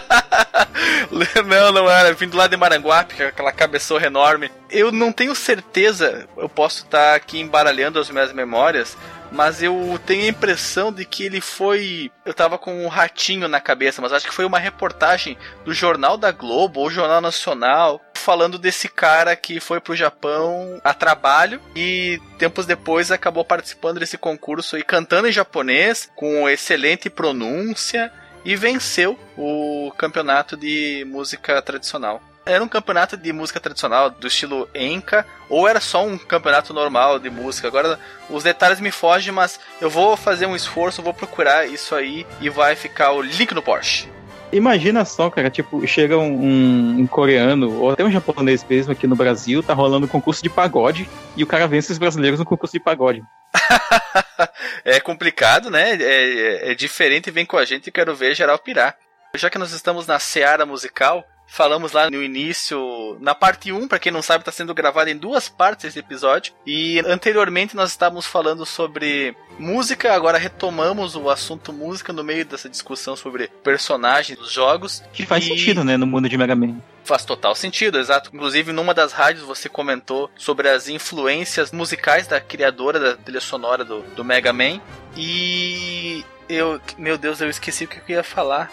[1.46, 2.14] não, não era.
[2.14, 4.50] Vindo lá de Maranguape, com aquela cabeçorra enorme.
[4.70, 6.26] Eu não tenho certeza.
[6.38, 8.96] Eu posso estar aqui embaralhando as minhas memórias
[9.32, 12.10] mas eu tenho a impressão de que ele foi.
[12.24, 16.16] Eu tava com um ratinho na cabeça, mas acho que foi uma reportagem do Jornal
[16.16, 22.20] da Globo ou Jornal Nacional falando desse cara que foi pro Japão a trabalho e
[22.38, 28.12] tempos depois acabou participando desse concurso e cantando em japonês com excelente pronúncia
[28.44, 34.68] e venceu o campeonato de música tradicional era um campeonato de música tradicional do estilo
[34.74, 37.68] Enka ou era só um campeonato normal de música.
[37.68, 42.26] Agora os detalhes me fogem, mas eu vou fazer um esforço, vou procurar isso aí
[42.40, 44.08] e vai ficar o link no Porsche.
[44.52, 49.06] Imagina só, cara, tipo, chega um, um, um, coreano ou até um japonês mesmo aqui
[49.06, 52.44] no Brasil, tá rolando um concurso de pagode e o cara vence os brasileiros no
[52.44, 53.22] concurso de pagode.
[54.84, 55.94] é complicado, né?
[55.94, 58.94] É, é, é diferente, vem com a gente e quero ver geral pirar.
[59.34, 63.98] Já que nós estamos na seara musical, falamos lá no início, na parte 1, para
[63.98, 66.54] quem não sabe, está sendo gravado em duas partes esse episódio.
[66.66, 72.70] E anteriormente nós estávamos falando sobre música, agora retomamos o assunto música no meio dessa
[72.70, 75.04] discussão sobre personagens dos jogos.
[75.12, 75.48] Que faz e...
[75.48, 76.78] sentido, né, no mundo de Mega Man.
[77.04, 78.30] Faz total sentido, exato.
[78.32, 83.84] Inclusive, numa das rádios você comentou sobre as influências musicais da criadora da trilha sonora
[83.84, 84.80] do, do Mega Man.
[85.14, 88.72] E eu, meu Deus, eu esqueci o que eu ia falar.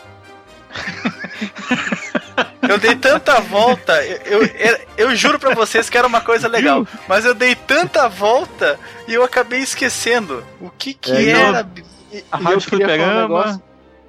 [2.70, 6.86] Eu dei tanta volta, eu, eu, eu juro pra vocês que era uma coisa legal,
[7.08, 11.60] mas eu dei tanta volta e eu acabei esquecendo o que que É, não, era.
[11.62, 13.64] A E eu Rádio queria falar um negócio-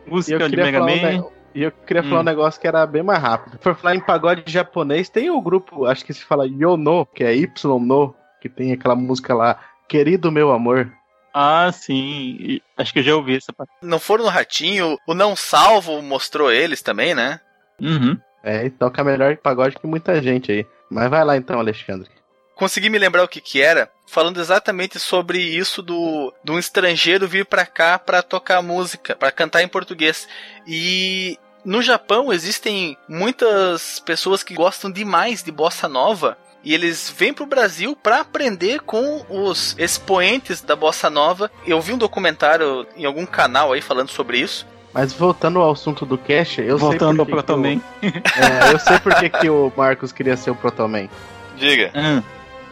[0.06, 1.10] E música eu de Mega falar um Man.
[1.12, 2.20] ne- E eu queria falar Hum.
[2.20, 3.58] um negócio que era bem mais rápido.
[3.58, 7.34] Por falar em pagode japonês, tem o grupo, acho que se fala Yono, que é
[7.34, 10.90] Y No, que tem aquela música lá, Querido Meu Amor.
[11.34, 12.60] Ah, sim.
[12.76, 13.70] Acho que eu já ouvi essa parte.
[13.82, 17.40] Não foram no Ratinho, o Não Salvo mostrou eles também, né?
[17.80, 18.16] Uhum.
[18.42, 20.66] É, e toca melhor pagode que muita gente aí.
[20.90, 22.08] Mas vai lá então, Alexandre.
[22.54, 27.26] Consegui me lembrar o que que era, falando exatamente sobre isso do, do um estrangeiro
[27.26, 30.28] vir pra cá pra tocar música, pra cantar em português.
[30.66, 37.32] E no Japão existem muitas pessoas que gostam demais de bossa nova e eles vêm
[37.32, 41.50] pro Brasil pra aprender com os expoentes da bossa nova.
[41.66, 44.66] Eu vi um documentário em algum canal aí falando sobre isso.
[44.92, 47.76] Mas voltando ao assunto do Cash, eu Voltando ao sei por que que Protoman.
[47.76, 48.06] o-
[48.40, 51.08] É, eu sei por que o Marcos queria ser o Protoman.
[51.56, 51.90] Diga.
[51.94, 52.22] Ah,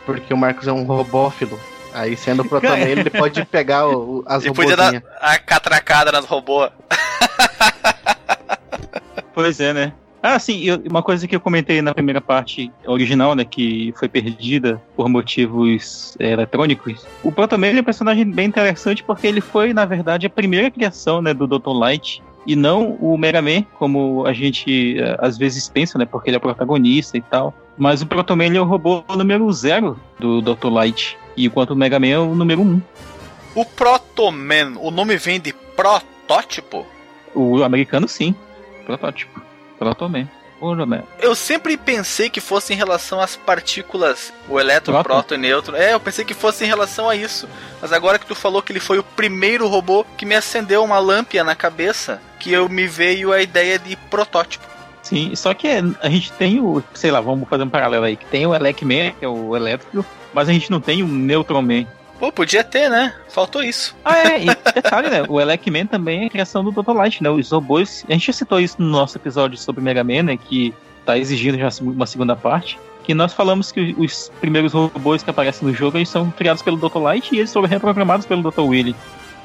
[0.04, 1.58] Porque o Marcos é um robófilo.
[1.94, 6.10] Aí, sendo o Protoman, ele pode pegar o- o- as E podia dar a catracada
[6.10, 6.70] nas robôs.
[9.34, 9.92] pois é, né?
[10.22, 14.08] Ah, sim, e uma coisa que eu comentei na primeira parte original, né, que foi
[14.08, 17.06] perdida por motivos é, eletrônicos.
[17.22, 21.22] O Protoman é um personagem bem interessante porque ele foi, na verdade, a primeira criação,
[21.22, 21.70] né, do Dr.
[21.70, 26.30] Light e não o Mega Man, como a gente eh, às vezes pensa, né, porque
[26.30, 27.52] ele é protagonista e tal.
[27.76, 30.68] Mas o Protoman é o robô número zero do Dr.
[30.68, 32.80] Light, enquanto o Mega Man é o número um.
[33.54, 36.86] O Protoman, o nome vem de protótipo?
[37.34, 38.34] O americano, sim.
[38.86, 39.47] Protótipo.
[39.78, 40.28] Protoman.
[40.58, 41.02] Protoman.
[41.20, 45.08] Eu sempre pensei que fosse em relação às partículas, o elétron, Próton?
[45.08, 45.76] próton e nêutron.
[45.76, 47.48] É, eu pensei que fosse em relação a isso.
[47.80, 50.98] Mas agora que tu falou que ele foi o primeiro robô que me acendeu uma
[50.98, 54.66] lâmpada na cabeça, que eu me veio a ideia de protótipo.
[55.02, 58.26] Sim, só que a gente tem o, sei lá, vamos fazer um paralelo aí, que
[58.26, 61.86] tem o Elecman, que é o elétrico, mas a gente não tem o Neutron Man.
[62.18, 63.14] Pô, podia ter, né?
[63.28, 63.94] Faltou isso.
[64.04, 65.22] Ah, é, e detalhe, né?
[65.28, 66.92] O Elecman também é criação do Dr.
[66.92, 67.30] Light, né?
[67.30, 70.36] Os robôs, a gente já citou isso no nosso episódio sobre Mega Man, né?
[70.36, 70.74] Que
[71.06, 72.78] tá exigindo já uma segunda parte.
[73.04, 76.76] Que nós falamos que os primeiros robôs que aparecem no jogo eles são criados pelo
[76.76, 76.98] Dr.
[76.98, 78.60] Light e eles foram reprogramados pelo Dr.
[78.60, 78.96] Willy.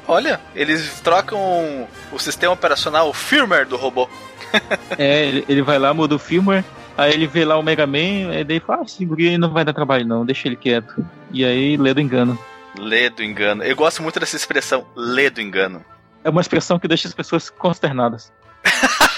[0.06, 4.08] Olha, eles trocam o sistema operacional, o firmware do robô.
[4.96, 6.64] É, ele, ele vai lá, muda o firmware,
[6.96, 9.64] aí ele vê lá o Mega Man, aí daí fala, ah, esse guri não vai
[9.64, 11.04] dar trabalho não, deixa ele quieto.
[11.32, 12.38] E aí lê do engano.
[12.78, 13.62] Lê do engano.
[13.62, 15.84] Eu gosto muito dessa expressão, lê do engano.
[16.22, 18.32] É uma expressão que deixa as pessoas consternadas.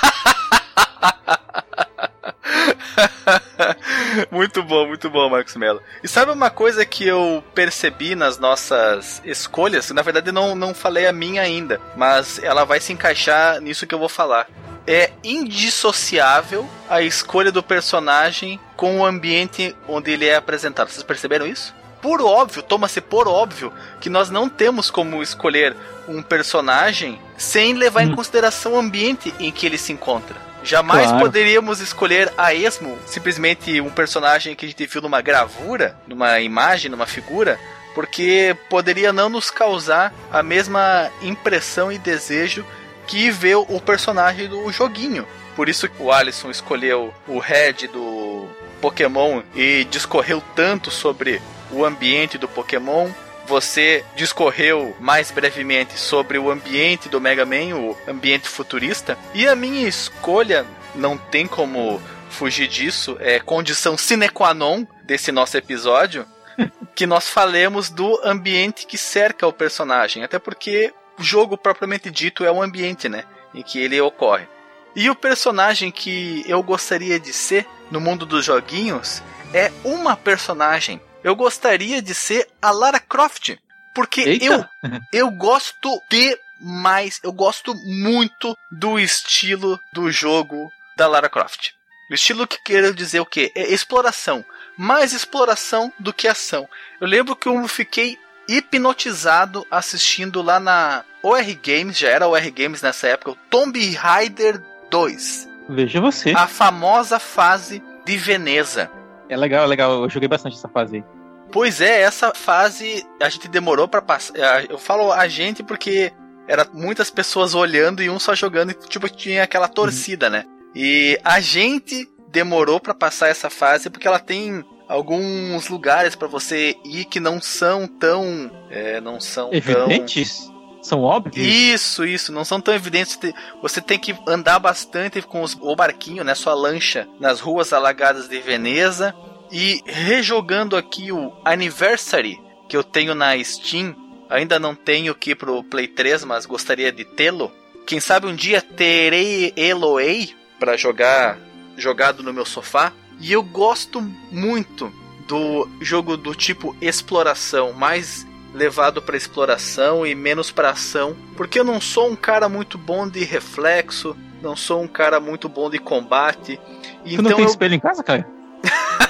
[4.30, 5.82] muito bom, muito bom, Marcos Mello.
[6.02, 9.90] E sabe uma coisa que eu percebi nas nossas escolhas?
[9.90, 13.94] Na verdade, não, não falei a minha ainda, mas ela vai se encaixar nisso que
[13.94, 14.48] eu vou falar.
[14.86, 20.90] É indissociável a escolha do personagem com o ambiente onde ele é apresentado.
[20.90, 21.74] Vocês perceberam isso?
[22.02, 25.74] Por óbvio, toma-se por óbvio que nós não temos como escolher
[26.08, 28.16] um personagem sem levar em Hum.
[28.16, 30.36] consideração o ambiente em que ele se encontra.
[30.62, 31.20] Jamais Claro.
[31.24, 36.90] poderíamos escolher a esmo simplesmente um personagem que a gente viu numa gravura, numa imagem,
[36.90, 37.58] numa figura,
[37.94, 42.64] porque poderia não nos causar a mesma impressão e desejo
[43.06, 45.26] que ver o personagem do joguinho.
[45.54, 48.46] Por isso que o Alisson escolheu o Red do
[48.80, 53.10] Pokémon e discorreu tanto sobre o ambiente do Pokémon.
[53.46, 59.16] Você discorreu mais brevemente sobre o ambiente do Mega Man, o ambiente futurista.
[59.32, 65.30] E a minha escolha não tem como fugir disso, é condição sine qua non desse
[65.30, 66.26] nosso episódio,
[66.94, 70.24] que nós falemos do ambiente que cerca o personagem.
[70.24, 73.24] Até porque o jogo propriamente dito é um ambiente, né?
[73.54, 74.46] Em que ele ocorre.
[74.94, 81.00] E o personagem que eu gostaria de ser no mundo dos joguinhos é uma personagem.
[81.26, 83.56] Eu gostaria de ser a Lara Croft.
[83.92, 84.44] Porque Eita!
[84.44, 84.64] eu,
[85.12, 91.72] eu gosto demais, eu gosto muito do estilo do jogo da Lara Croft.
[92.08, 93.50] O estilo que quero dizer o quê?
[93.56, 94.44] É exploração.
[94.78, 96.68] Mais exploração do que ação.
[97.00, 98.16] Eu lembro que eu fiquei
[98.48, 104.62] hipnotizado assistindo lá na OR Games, já era OR Games nessa época, o Tomb Raider
[104.90, 105.48] 2.
[105.70, 106.30] Veja você.
[106.30, 108.88] A famosa fase de Veneza.
[109.28, 110.04] É legal, é legal.
[110.04, 111.15] Eu joguei bastante essa fase aí.
[111.52, 114.68] Pois é, essa fase a gente demorou pra passar.
[114.68, 116.12] Eu falo a gente porque
[116.48, 120.44] era muitas pessoas olhando e um só jogando, e tipo, tinha aquela torcida, né?
[120.74, 126.76] E a gente demorou pra passar essa fase porque ela tem alguns lugares pra você
[126.84, 128.50] ir que não são tão.
[128.70, 129.56] É, não são tão.
[129.56, 130.50] Evidentes?
[130.86, 131.44] são óbvios.
[131.44, 133.18] Isso, isso, não são tão evidentes.
[133.60, 138.28] Você tem que andar bastante com os, o barquinho, né, sua lancha, nas ruas alagadas
[138.28, 139.14] de Veneza.
[139.50, 143.94] E rejogando aqui o Anniversary, que eu tenho na Steam,
[144.28, 147.52] ainda não tenho aqui pro Play 3, mas gostaria de tê-lo.
[147.86, 151.38] Quem sabe um dia terei Eloei para jogar
[151.76, 152.92] jogado no meu sofá.
[153.20, 154.92] E eu gosto muito
[155.26, 161.64] do jogo do tipo exploração, mais levado para exploração e menos para ação, porque eu
[161.64, 165.78] não sou um cara muito bom de reflexo, não sou um cara muito bom de
[165.78, 166.58] combate.
[167.04, 167.50] Tu então não tem eu...
[167.50, 168.26] espelho em casa, cara?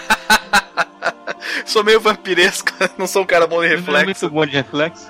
[1.64, 3.92] sou meio vampiresco, não sou um cara bom de reflexo.
[3.92, 5.09] Não é muito bom de reflexo.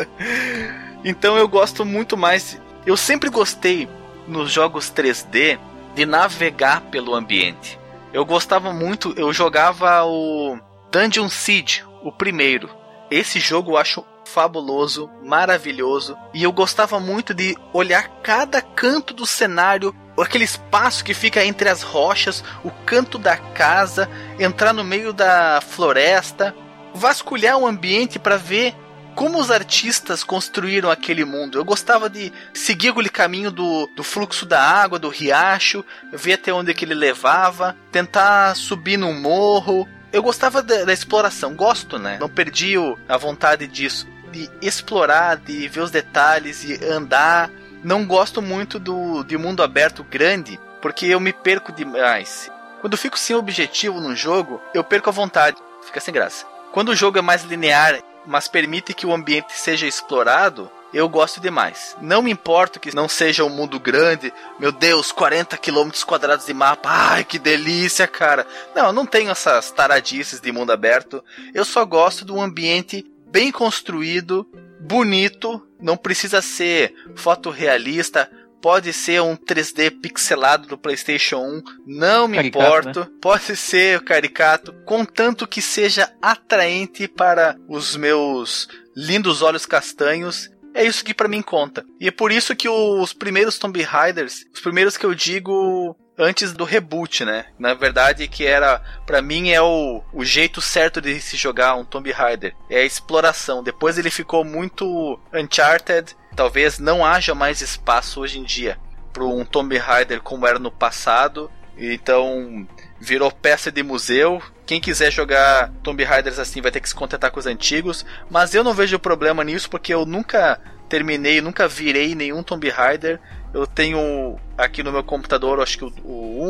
[1.04, 2.60] então eu gosto muito mais.
[2.86, 3.88] Eu sempre gostei
[4.26, 5.58] nos jogos 3D
[5.94, 7.78] de navegar pelo ambiente.
[8.12, 10.58] Eu gostava muito, eu jogava o
[10.90, 12.68] Dungeon Siege, o primeiro.
[13.10, 19.26] Esse jogo eu acho fabuloso, maravilhoso, e eu gostava muito de olhar cada canto do
[19.26, 25.12] cenário, aquele espaço que fica entre as rochas, o canto da casa, entrar no meio
[25.12, 26.54] da floresta,
[26.94, 28.74] vasculhar o ambiente para ver
[29.14, 31.58] como os artistas construíram aquele mundo.
[31.58, 36.52] Eu gostava de seguir aquele caminho do, do fluxo da água, do riacho, ver até
[36.52, 39.86] onde que ele levava, tentar subir no morro.
[40.12, 42.18] Eu gostava da, da exploração, gosto, né?
[42.20, 42.74] Não perdi
[43.08, 44.08] a vontade disso.
[44.32, 47.50] De explorar, de ver os detalhes e andar.
[47.82, 52.50] Não gosto muito do de mundo aberto grande, porque eu me perco demais.
[52.80, 55.56] Quando fico sem objetivo no jogo, eu perco a vontade.
[55.82, 56.46] Fica sem graça.
[56.72, 61.40] Quando o jogo é mais linear mas permite que o ambiente seja explorado, eu gosto
[61.40, 61.96] demais.
[62.00, 66.54] Não me importo que não seja um mundo grande, meu Deus, 40 km quadrados de
[66.54, 68.46] mapa, ai que delícia, cara.
[68.74, 71.24] Não, eu não tenho essas taradices de mundo aberto.
[71.54, 74.46] Eu só gosto de um ambiente bem construído,
[74.80, 82.36] bonito, não precisa ser fotorrealista, pode ser um 3D pixelado do PlayStation 1, não me
[82.36, 83.00] caricato, importo.
[83.00, 83.06] Né?
[83.20, 90.50] Pode ser caricato, contanto que seja atraente para os meus lindos olhos castanhos.
[90.72, 91.84] É isso que para mim conta.
[91.98, 96.52] E é por isso que os primeiros Tomb Raiders, os primeiros que eu digo antes
[96.52, 97.46] do reboot, né?
[97.58, 101.84] Na verdade, que era, para mim, é o, o jeito certo de se jogar um
[101.84, 102.54] Tomb Raider.
[102.68, 103.62] É a exploração.
[103.62, 108.78] Depois ele ficou muito Uncharted talvez não haja mais espaço hoje em dia
[109.12, 111.50] para um Tomb Raider como era no passado.
[111.76, 112.66] Então
[113.00, 114.42] virou peça de museu.
[114.66, 118.04] Quem quiser jogar Tomb Raiders assim vai ter que se contentar com os antigos.
[118.30, 123.20] Mas eu não vejo problema nisso porque eu nunca terminei, nunca virei nenhum Tomb Raider.
[123.52, 126.44] Eu tenho aqui no meu computador, acho que o, o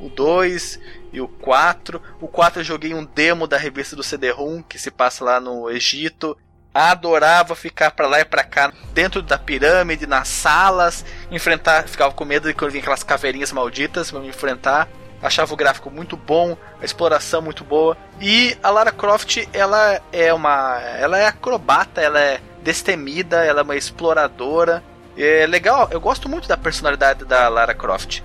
[0.00, 0.80] 1, o 2
[1.12, 2.00] e o 4.
[2.20, 5.70] O 4 eu joguei um demo da revista do CD-ROM que se passa lá no
[5.70, 6.36] Egito
[6.78, 12.24] adorava ficar para lá e para cá dentro da pirâmide, nas salas, enfrentar, ficava com
[12.24, 14.88] medo de quando vinha aquelas caveirinhas malditas para me enfrentar.
[15.20, 17.96] Achava o gráfico muito bom, a exploração muito boa.
[18.20, 23.62] E a Lara Croft, ela é uma, ela é acrobata, ela é destemida, ela é
[23.64, 24.82] uma exploradora.
[25.18, 28.20] É legal, eu gosto muito da personalidade da Lara Croft.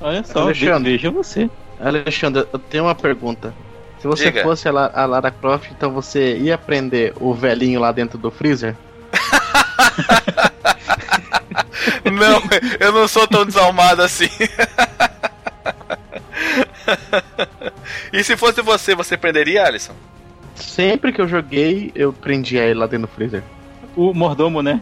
[0.00, 1.48] Olha só, Alexandre, veja você.
[1.78, 3.54] Alexandre, eu tenho uma pergunta.
[4.00, 4.42] Se você Diga.
[4.42, 8.32] fosse a, La a Lara Croft, então você ia prender o velhinho lá dentro do
[8.32, 8.74] freezer?
[12.04, 12.42] não,
[12.80, 14.28] eu não sou tão desalmado assim.
[18.12, 19.94] e se fosse você, você prenderia, Alisson?
[20.56, 23.44] Sempre que eu joguei, eu prendia ele lá dentro do freezer.
[23.94, 24.80] O mordomo, né?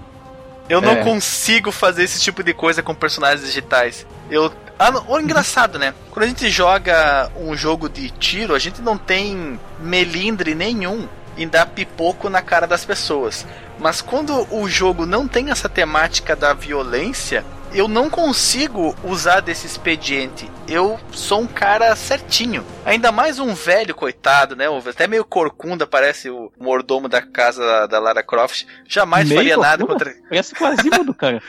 [0.71, 1.03] Eu não é.
[1.03, 4.07] consigo fazer esse tipo de coisa com personagens digitais.
[4.31, 5.93] Eu ah, o engraçado, né?
[6.11, 11.07] Quando a gente joga um jogo de tiro, a gente não tem melindre nenhum
[11.37, 13.47] em dar pipoco na cara das pessoas.
[13.79, 19.67] Mas quando o jogo não tem essa temática da violência, eu não consigo usar desse
[19.67, 20.51] expediente.
[20.69, 22.65] Eu sou um cara certinho.
[22.85, 24.67] Ainda mais um velho, coitado, né?
[24.89, 28.67] Até meio corcunda, parece o mordomo da casa da Lara Croft.
[28.87, 30.15] Jamais meio faria nada contra.
[30.29, 31.41] Parece quase do cara.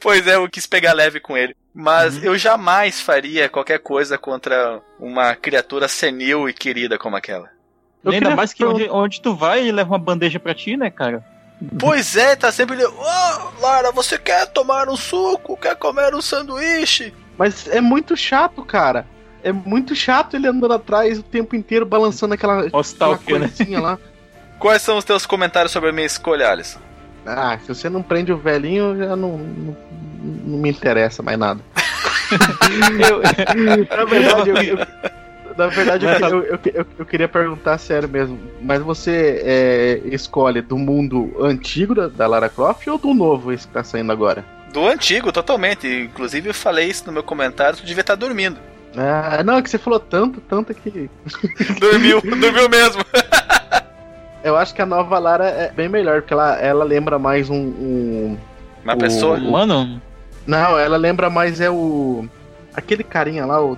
[0.00, 1.56] pois é, eu quis pegar leve com ele.
[1.74, 2.24] Mas uhum.
[2.24, 7.50] eu jamais faria qualquer coisa contra uma criatura senil e querida como aquela.
[8.04, 10.90] Eu Ainda mais que onde, onde, tu vai e leva uma bandeja pra ti, né,
[10.90, 11.24] cara?
[11.78, 12.84] Pois é, tá sempre.
[12.84, 15.56] Oh, Lara, você quer tomar um suco?
[15.56, 17.14] Quer comer um sanduíche?
[17.38, 19.06] Mas é muito chato, cara.
[19.42, 23.18] É muito chato ele andando atrás o tempo inteiro, balançando aquela, aquela né?
[23.24, 23.84] coisinha né?
[23.84, 23.98] lá.
[24.58, 26.80] Quais são os teus comentários sobre a minha escolha, Alisson?
[27.24, 29.76] Ah, se você não prende o velhinho, já não, não,
[30.22, 31.60] não me interessa mais nada.
[33.08, 34.86] eu, na verdade, eu, eu,
[35.56, 38.38] na verdade, eu, eu, eu, eu, eu queria perguntar sério mesmo.
[38.60, 43.66] Mas você é, escolhe do mundo antigo da, da Lara Croft ou do novo, esse
[43.66, 44.44] que tá saindo agora?
[44.72, 45.86] Do antigo, totalmente.
[45.86, 48.58] Inclusive, eu falei isso no meu comentário, tu devia estar dormindo.
[48.96, 51.10] Ah, não, é que você falou tanto, tanto que.
[51.78, 53.02] dormiu, dormiu mesmo.
[54.42, 57.56] eu acho que a nova Lara é bem melhor, porque ela, ela lembra mais um.
[57.56, 58.38] um
[58.82, 59.36] Uma o, pessoa?
[59.36, 60.00] Humano?
[60.46, 62.26] Não, ela lembra mais é o.
[62.76, 63.72] Aquele carinha lá, o,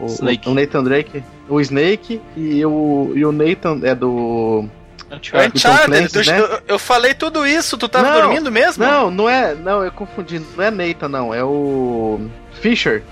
[0.00, 1.22] o, o Nathan Drake.
[1.48, 4.64] O Snake e o, e o Nathan é do.
[5.10, 6.40] Uncharted, Clancy, né?
[6.40, 8.84] eu, eu, falei tudo isso, tu tava não, dormindo mesmo?
[8.84, 9.54] Não, não é.
[9.54, 10.40] Não, eu confundi.
[10.56, 11.34] Não é Nathan, não.
[11.34, 12.20] É o.
[12.60, 13.02] Fisher.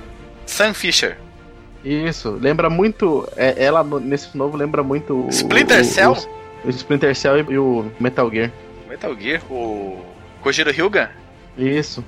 [0.46, 1.18] Sam Fisher.
[1.84, 3.28] Isso, lembra muito.
[3.36, 5.26] É, ela nesse novo lembra muito.
[5.30, 6.12] Splinter o, Cell?
[6.64, 8.50] O, o, Splinter Cell e, e, o Metal Gear.
[8.88, 9.40] Metal Gear?
[9.50, 10.04] O.
[10.40, 11.10] Kojiro Hyuga?
[11.56, 12.04] Isso.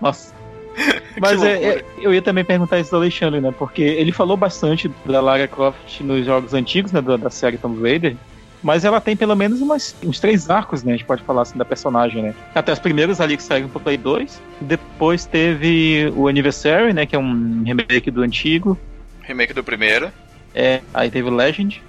[0.00, 0.34] Nossa.
[1.20, 3.52] Mas é, é, eu ia também perguntar isso do Alexandre, né?
[3.56, 7.00] Porque ele falou bastante da Lara Croft nos jogos antigos, né?
[7.00, 8.16] Da, da série Tomb Raider.
[8.62, 10.92] Mas ela tem pelo menos umas, uns três arcos, né?
[10.92, 12.34] A gente pode falar assim da personagem, né?
[12.54, 14.40] Até os primeiros ali que saíram pro Play 2.
[14.60, 17.04] Depois teve o Anniversary, né?
[17.04, 18.78] Que é um remake do antigo.
[19.22, 20.12] Remake do primeiro.
[20.54, 21.82] É, aí teve o Legend,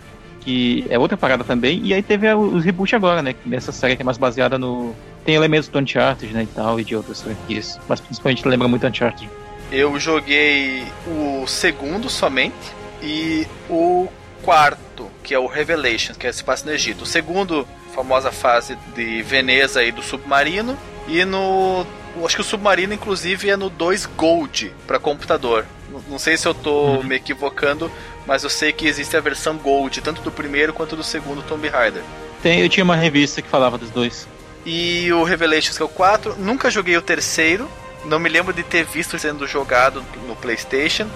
[0.44, 1.82] que é outra parada também.
[1.84, 3.36] E aí teve os reboot agora, né?
[3.46, 4.96] Nessa série que é mais baseada no.
[5.26, 6.44] Tem elementos do Uncharted, né?
[6.44, 7.80] E tal, e de outras franquias.
[7.88, 9.30] Mas principalmente lembra muito Uncharted.
[9.72, 12.84] Eu joguei o segundo somente.
[13.02, 14.08] E o
[14.44, 17.04] quarto, que é o Revelation, que é se passa no Egito.
[17.04, 20.78] O segundo, famosa fase de Veneza e do submarino.
[21.08, 21.86] E no.
[22.24, 25.66] Acho que o submarino, inclusive, é no 2 Gold para computador.
[26.08, 27.04] Não sei se eu tô uhum.
[27.04, 27.91] me equivocando,
[28.26, 31.68] mas eu sei que existe a versão Gold, tanto do primeiro quanto do segundo Tomb
[31.68, 32.04] Raider.
[32.42, 34.28] Tem, eu tinha uma revista que falava dos dois.
[34.66, 36.36] E o Revelations, que é o 4.
[36.38, 37.70] Nunca joguei o terceiro.
[38.06, 41.08] Não me lembro de ter visto sendo jogado no PlayStation.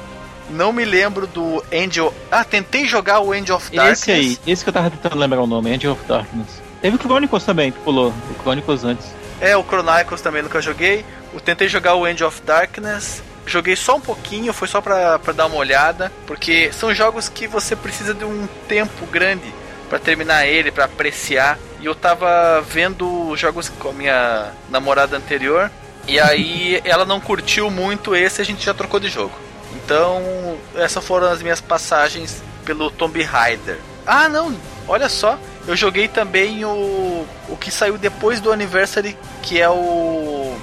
[0.49, 2.14] Não me lembro do Angel.
[2.32, 4.01] Ah, tentei jogar o Angel of Darkness.
[4.01, 6.62] Esse aí, esse que eu tava tentando lembrar o nome, Angel of Darkness.
[6.82, 8.14] Teve o Chronicles também, que pulou.
[8.32, 9.08] O Chronicles antes.
[9.41, 11.05] É, o Chronicles também nunca joguei.
[11.34, 13.22] Eu tentei jogar o Angel of Darkness.
[13.47, 16.11] Joguei só um pouquinho, foi só pra, pra dar uma olhada.
[16.25, 19.53] Porque são jogos que você precisa de um tempo grande
[19.89, 21.57] para terminar ele, para apreciar.
[21.79, 25.71] E eu tava vendo jogos com a minha namorada anterior.
[26.07, 29.33] E aí ela não curtiu muito esse, a gente já trocou de jogo.
[29.75, 33.77] Então, essas foram as minhas passagens pelo Tomb Raider.
[34.05, 34.55] Ah, não,
[34.87, 35.37] olha só,
[35.67, 40.57] eu joguei também o o que saiu depois do Anniversary, que é o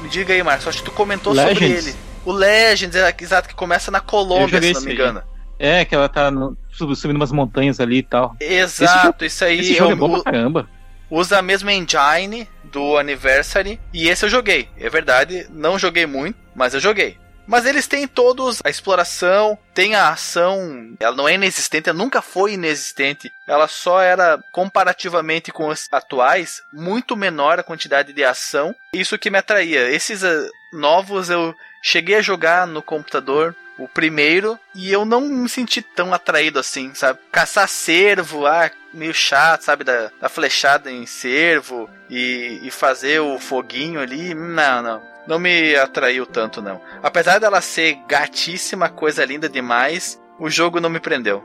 [0.00, 1.58] me diga aí, Marcos, acho que tu comentou Legends.
[1.58, 1.96] sobre ele.
[2.24, 5.22] O Legends, é, exato, que começa na Colômbia, se não me engano.
[5.58, 8.36] É, que ela tá no, subindo umas montanhas ali e tal.
[8.40, 9.60] Exato, esse, jogo, isso aí.
[9.60, 10.68] Esse jogo é bom pra caramba.
[11.10, 13.80] Usa a mesma engine do Anniversary.
[13.92, 14.68] E esse eu joguei.
[14.76, 17.16] É verdade, não joguei muito, mas eu joguei.
[17.46, 22.22] Mas eles têm todos a exploração, tem a ação, ela não é inexistente, ela nunca
[22.22, 23.30] foi inexistente.
[23.46, 28.74] Ela só era, comparativamente com os atuais, muito menor a quantidade de ação.
[28.94, 29.90] Isso que me atraía.
[29.90, 31.54] Esses uh, novos eu
[31.84, 36.94] cheguei a jogar no computador, o primeiro, e eu não me senti tão atraído assim,
[36.94, 37.18] sabe?
[37.30, 39.84] Caçar cervo, ah, meio chato, sabe?
[39.84, 44.32] Da, da flechada em cervo e, e fazer o foguinho ali.
[44.34, 46.80] Não, não não me atraiu tanto, não.
[47.02, 51.42] Apesar dela ser gatíssima, coisa linda demais, o jogo não me prendeu.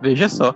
[0.00, 0.54] Veja só.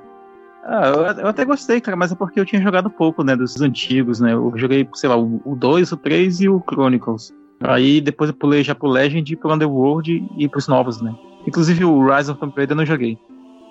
[0.64, 3.58] Ah, eu, eu, até gostei, cara, mas é porque eu tinha jogado pouco, né, dos
[3.60, 4.34] antigos, né?
[4.34, 7.32] Eu joguei, sei lá, o 2, o 3 e o Chronicles.
[7.60, 11.14] Aí depois eu pulei já pro Legend, pro Underworld e pros novos, né?
[11.46, 13.18] Inclusive o Rise of Tomb Raider eu não joguei.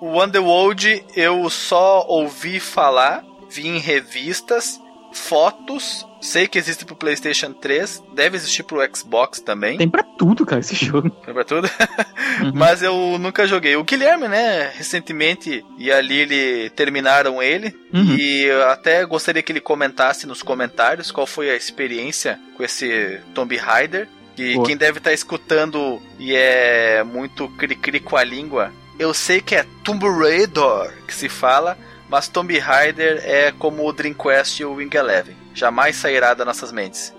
[0.00, 4.80] O Underworld eu só ouvi falar, vi em revistas
[5.18, 6.06] fotos.
[6.20, 9.78] Sei que existe pro PlayStation 3, deve existir pro Xbox também.
[9.78, 11.10] Tem pra tudo, cara, esse jogo.
[11.10, 11.68] Tem pra tudo?
[12.38, 12.52] Uhum.
[12.54, 13.74] Mas eu nunca joguei.
[13.74, 17.76] O Guilherme, né, recentemente e a Lily terminaram ele.
[17.92, 18.14] Uhum.
[18.14, 23.18] E eu até gostaria que ele comentasse nos comentários qual foi a experiência com esse
[23.34, 24.06] Tomb Raider.
[24.36, 24.66] E Boa.
[24.66, 29.54] quem deve estar tá escutando e é muito cri-cri com a língua, eu sei que
[29.54, 31.76] é Tomb Raider que se fala,
[32.08, 35.36] mas Tomb Raider é como o Dreamcast e o Wing Eleven.
[35.54, 37.14] Jamais sairá das nossas mentes.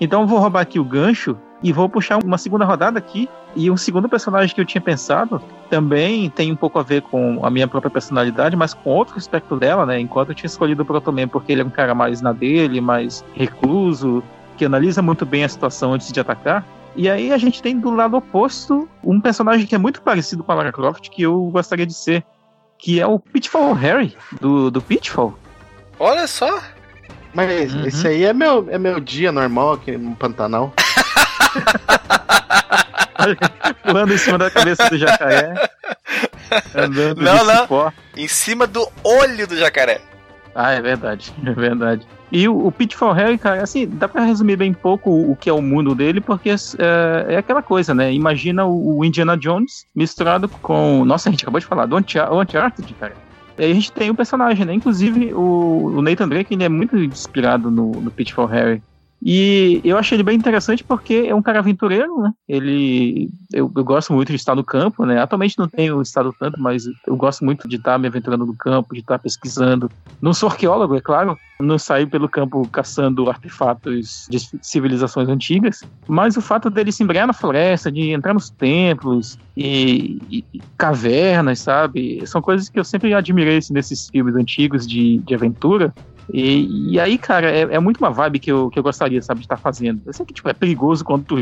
[0.00, 3.28] Então vou roubar aqui o gancho e vou puxar uma segunda rodada aqui.
[3.54, 7.44] E um segundo personagem que eu tinha pensado também tem um pouco a ver com
[7.44, 10.00] a minha própria personalidade, mas com outro aspecto dela, né?
[10.00, 13.22] Enquanto eu tinha escolhido o Protoman porque ele é um cara mais na dele, mais
[13.34, 14.22] recluso,
[14.56, 16.66] que analisa muito bem a situação antes de atacar.
[16.94, 20.52] E aí a gente tem do lado oposto um personagem que é muito parecido com
[20.52, 22.24] a Lara Croft, que eu gostaria de ser,
[22.82, 25.38] que é o Pitfall Harry, do, do Pitfall.
[26.00, 26.60] Olha só!
[27.32, 27.86] Mas uhum.
[27.86, 30.74] esse aí é meu, é meu dia normal aqui no Pantanal.
[33.84, 35.54] Pulando em cima da cabeça do jacaré.
[36.74, 37.62] Andando Não, de não.
[37.62, 37.92] cipó.
[38.16, 40.00] Em cima do olho do jacaré.
[40.52, 42.04] Ah, é verdade, é verdade.
[42.32, 45.50] E o, o Pitfall Harry, cara, assim, dá pra resumir bem pouco o, o que
[45.50, 48.10] é o mundo dele, porque é, é aquela coisa, né?
[48.10, 51.04] Imagina o, o Indiana Jones misturado com.
[51.04, 53.14] Nossa, a gente acabou de falar do Uncharted, cara.
[53.58, 54.72] E aí a gente tem o personagem, né?
[54.72, 58.82] Inclusive o, o Nathan Drake, ele é muito inspirado no, no Pitfall Harry.
[59.24, 62.32] E eu achei ele bem interessante porque é um cara aventureiro, né?
[62.48, 63.30] Ele.
[63.52, 65.20] Eu, eu gosto muito de estar no campo, né?
[65.20, 68.94] Atualmente não tenho estado tanto, mas eu gosto muito de estar me aventurando no campo,
[68.94, 69.90] de estar pesquisando.
[70.20, 71.38] Não sou arqueólogo, é claro.
[71.60, 75.84] Não saio pelo campo caçando artefatos de civilizações antigas.
[76.08, 80.62] Mas o fato dele se embrenhar na floresta, de entrar nos templos e, e- e
[80.76, 82.26] cavernas, sabe?
[82.26, 85.94] São coisas que eu sempre admirei assim, nesses filmes antigos de, de aventura.
[86.32, 89.40] E, e aí, cara, é, é muito uma vibe que eu, que eu gostaria, sabe,
[89.40, 90.02] de estar fazendo.
[90.06, 91.36] Eu sei que tipo, é perigoso quando tu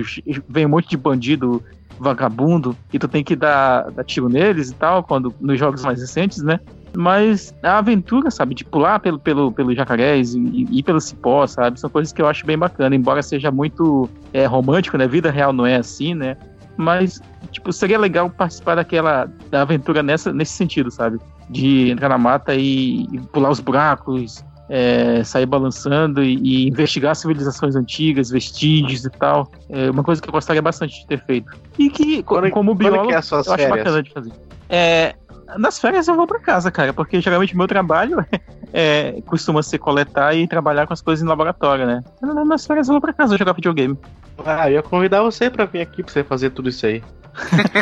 [0.48, 1.62] vem um monte de bandido
[1.98, 6.00] vagabundo e tu tem que dar, dar tiro neles e tal, quando nos jogos mais
[6.00, 6.58] recentes, né?
[6.96, 11.78] Mas a aventura, sabe, de pular pelo, pelo, pelo jacarés e, e pelo cipó, sabe,
[11.78, 15.06] são coisas que eu acho bem bacana, embora seja muito é, romântico, né?
[15.06, 16.36] Vida real não é assim, né?
[16.76, 17.20] Mas,
[17.52, 21.18] tipo, seria legal participar daquela da aventura nessa, nesse sentido, sabe?
[21.48, 24.42] De entrar na mata e, e pular os buracos,
[24.72, 29.50] é, sair balançando e, e investigar civilizações antigas, vestígios e tal.
[29.68, 31.50] É uma coisa que eu gostaria bastante de ter feito.
[31.76, 33.68] E que, Quando- como quando biólogo, que é eu acho férias?
[33.68, 34.32] bacana de fazer.
[34.68, 35.14] É,
[35.58, 38.24] nas férias eu vou pra casa, cara, porque geralmente meu trabalho
[38.72, 42.04] é, costuma ser coletar e trabalhar com as coisas em laboratório, né?
[42.22, 43.98] Então, Nas férias eu vou pra casa jogar videogame.
[44.46, 47.02] Ah, eu ia convidar você pra vir aqui pra você fazer tudo isso aí.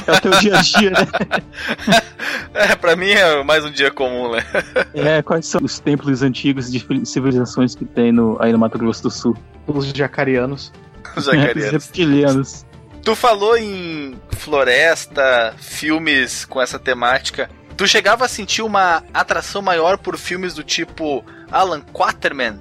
[0.06, 0.98] É o teu dia a dia, né?
[2.54, 4.44] É, pra mim é mais um dia comum, né?
[4.94, 9.02] É, quais são os templos antigos de civilizações que tem no, aí no Mato Grosso
[9.04, 9.36] do Sul?
[9.66, 10.72] Os jacarianos.
[11.16, 11.72] Os Os jacarianos.
[11.72, 12.66] reptilianos.
[13.02, 17.48] Tu falou em floresta, filmes com essa temática.
[17.76, 22.60] Tu chegava a sentir uma atração maior por filmes do tipo Alan Quaterman?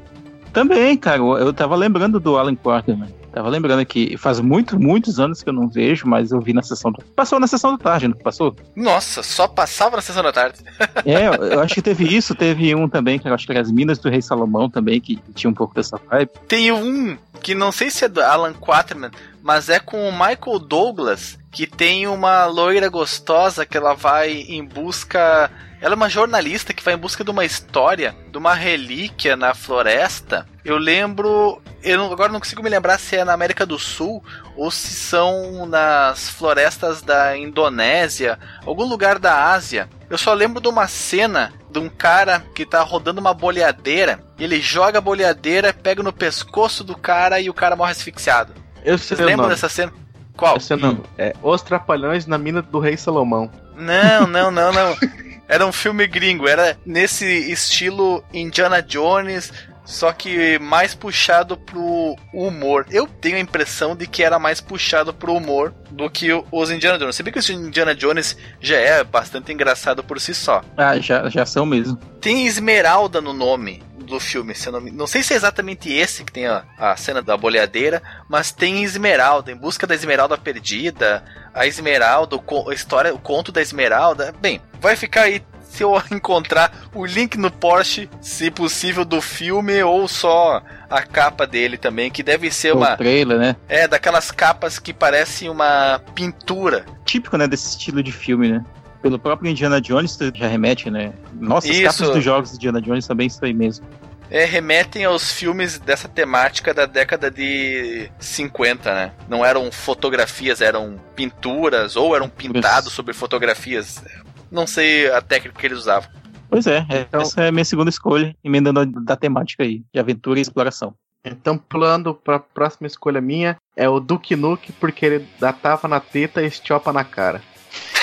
[0.54, 3.14] Também, cara, eu tava lembrando do Alan Quarterman.
[3.38, 6.64] Tava lembrando que faz muito, muitos anos que eu não vejo, mas eu vi na
[6.64, 6.92] sessão.
[6.92, 8.56] da- Passou na sessão da tarde, não passou?
[8.76, 10.58] Nossa, só passava na sessão da tarde.
[11.06, 13.62] É, eu- eu acho que teve isso, teve um também, que eu acho que era
[13.62, 16.32] as Minas do Rei Salomão também, que tinha um pouco dessa vibe.
[16.48, 19.12] Tem um que não sei se é do Alan Quaterman,
[19.44, 24.66] mas é com o Michael Douglas, que tem uma loira gostosa que ela vai em
[24.66, 25.52] busca.
[25.80, 29.54] Ela é uma jornalista que vai em busca de uma história, de uma relíquia na
[29.54, 30.48] floresta.
[30.66, 31.62] Eu lembro.
[31.84, 34.24] Eu não- agora não consigo me lembrar se é na América do Sul
[34.56, 39.88] ou se são nas florestas da Indonésia, algum lugar da Ásia.
[40.10, 44.20] Eu só lembro de uma cena de um cara que tá rodando uma boleadeira.
[44.40, 48.54] Ele joga a boleadeira, pega no pescoço do cara e o cara morre asfixiado.
[48.84, 49.50] Eu sei Vocês lembram nome.
[49.56, 49.94] dessa cena?
[50.36, 50.56] Qual?
[50.56, 51.04] Eu sei o nome.
[51.18, 53.52] É Os Trapalhões na Mina do Rei Salomão.
[53.76, 54.96] Não, não, não, não.
[55.48, 59.52] Era um filme gringo, era nesse estilo Indiana Jones,
[59.86, 62.86] só que mais puxado pro humor.
[62.92, 67.00] Eu tenho a impressão de que era mais puxado pro humor do que os Indiana
[67.00, 67.16] Jones.
[67.16, 70.62] Se bem que os Indiana Jones já é bastante engraçado por si só.
[70.76, 71.96] Ah, já, já são mesmo.
[72.20, 76.32] Tem Esmeralda no nome do filme, se não, não sei se é exatamente esse que
[76.32, 81.68] tem a, a cena da boleadeira, mas tem Esmeralda, em busca da Esmeralda perdida, a
[81.68, 84.34] Esmeralda, o a história, o conto da Esmeralda.
[84.42, 89.84] Bem, vai ficar aí se eu encontrar o link no Porsche, se possível, do filme
[89.84, 93.56] ou só a capa dele também, que deve ser O uma trailer, né?
[93.68, 96.86] é daquelas capas que parecem uma pintura.
[97.06, 98.66] Típico, né, desse estilo de filme, né?
[99.08, 101.14] Pelo próprio Indiana Jones já remete, né?
[101.34, 103.86] Nossa, as capas dos jogos de Indiana Jones também isso aí mesmo.
[104.30, 109.12] é, remetem aos filmes dessa temática da década de 50, né?
[109.30, 114.04] Não eram fotografias, eram pinturas, ou eram pintados sobre fotografias.
[114.52, 116.10] Não sei a técnica que eles usavam.
[116.50, 119.84] Pois é, é- Então- essa é a minha segunda escolha, emendando a da temática aí,
[119.94, 120.94] de aventura e exploração.
[121.26, 126.00] Então, pulando pra próxima escolha minha, é o Duke Nuke, porque ele dá tapa na
[126.00, 127.42] teta e estiopa na cara.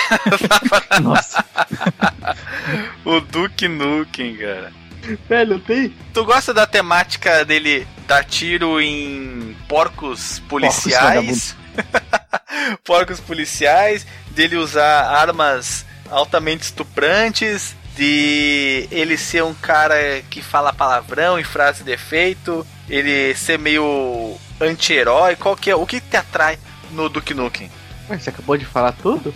[1.01, 1.45] Nossa,
[3.05, 4.71] o Duke Nukem, cara.
[5.29, 5.93] Velho, tem.
[6.13, 11.55] Tu gosta da temática dele dar tiro em porcos policiais?
[12.83, 21.39] Porcos, policiais, dele usar armas altamente estuprantes, de ele ser um cara que fala palavrão
[21.39, 25.75] e frase de efeito, ele ser meio anti-herói, qual que é?
[25.75, 26.57] O que te atrai
[26.91, 27.69] no Duke Nukem?
[28.07, 29.33] Mas você acabou de falar tudo?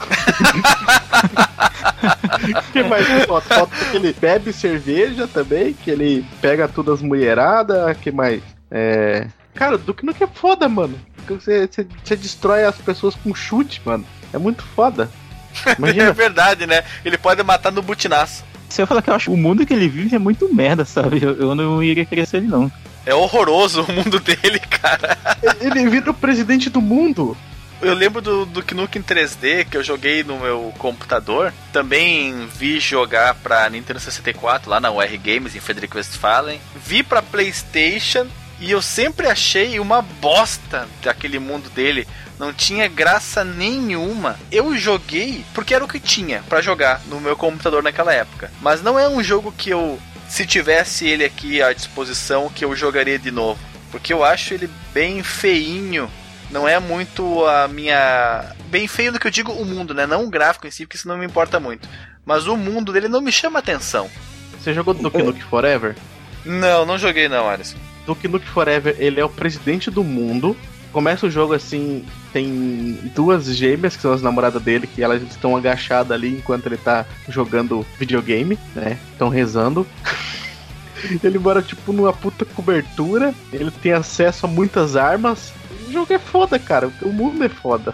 [2.72, 3.54] que mais falta?
[3.54, 8.42] Falta que ele bebe cerveja também, que ele pega todas as mulheradas, que mais?
[8.70, 9.26] É.
[9.54, 10.98] Cara, o Duke Nukem é foda, mano.
[11.28, 14.04] Você, você, você destrói as pessoas com chute, mano.
[14.32, 15.10] É muito foda.
[15.66, 16.82] é verdade, né?
[17.04, 18.44] Ele pode matar no butinaço.
[18.68, 20.84] Se eu falar que eu acho que o mundo que ele vive é muito merda,
[20.84, 21.22] sabe?
[21.22, 22.70] Eu, eu não iria querer ser ele, não.
[23.04, 25.18] É horroroso o mundo dele, cara.
[25.60, 27.36] Ele vira o presidente do mundo.
[27.82, 31.52] Eu lembro do, do Nukem 3D que eu joguei no meu computador.
[31.72, 36.60] Também vi jogar pra Nintendo 64 lá na UR Games em Frederico Westphalen.
[36.76, 38.26] Vi pra PlayStation
[38.60, 42.06] e eu sempre achei uma bosta daquele mundo dele.
[42.38, 44.38] Não tinha graça nenhuma.
[44.52, 48.52] Eu joguei porque era o que tinha para jogar no meu computador naquela época.
[48.60, 52.76] Mas não é um jogo que eu, se tivesse ele aqui à disposição, que eu
[52.76, 53.58] jogaria de novo.
[53.90, 56.10] Porque eu acho ele bem feinho.
[56.50, 58.54] Não é muito a minha.
[58.66, 60.06] Bem feio do que eu digo o mundo, né?
[60.06, 61.88] Não o gráfico em si, porque isso não me importa muito.
[62.24, 64.10] Mas o mundo dele não me chama atenção.
[64.58, 65.96] Você jogou Duke Nukem Forever?
[66.44, 67.78] Não, não joguei não, Alisson.
[68.06, 70.56] Duke Nukem Forever, ele é o presidente do mundo.
[70.92, 75.56] Começa o jogo assim, tem duas gêmeas que são as namoradas dele, que elas estão
[75.56, 78.98] agachadas ali enquanto ele tá jogando videogame, né?
[79.12, 79.86] Estão rezando.
[81.22, 85.52] ele mora tipo numa puta cobertura, ele tem acesso a muitas armas.
[85.90, 86.88] O jogo é foda, cara.
[87.02, 87.92] O mundo é foda.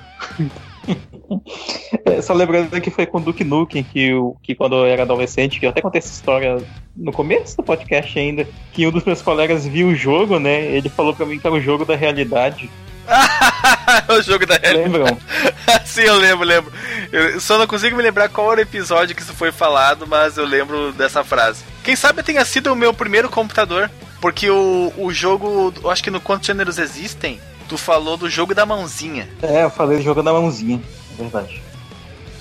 [2.05, 5.03] É, só lembrando que foi com o Duke Nukem que, eu, que quando eu era
[5.03, 6.62] adolescente, que eu até contei essa história
[6.94, 10.66] no começo do podcast ainda, que um dos meus colegas viu o jogo, né?
[10.66, 12.70] Ele falou pra mim que era o jogo da realidade.
[14.11, 14.92] o jogo da realidade.
[14.92, 15.18] Lembram?
[15.86, 16.72] Sim, eu lembro, lembro.
[17.11, 20.36] Eu só não consigo me lembrar qual era o episódio que isso foi falado, mas
[20.36, 21.64] eu lembro dessa frase.
[21.82, 23.90] Quem sabe tenha sido o meu primeiro computador,
[24.20, 28.54] porque o, o jogo, eu acho que no Quantos Gêneros Existem, tu falou do jogo
[28.54, 29.28] da mãozinha.
[29.42, 30.80] É, eu falei do jogo da mãozinha,
[31.12, 31.62] é verdade.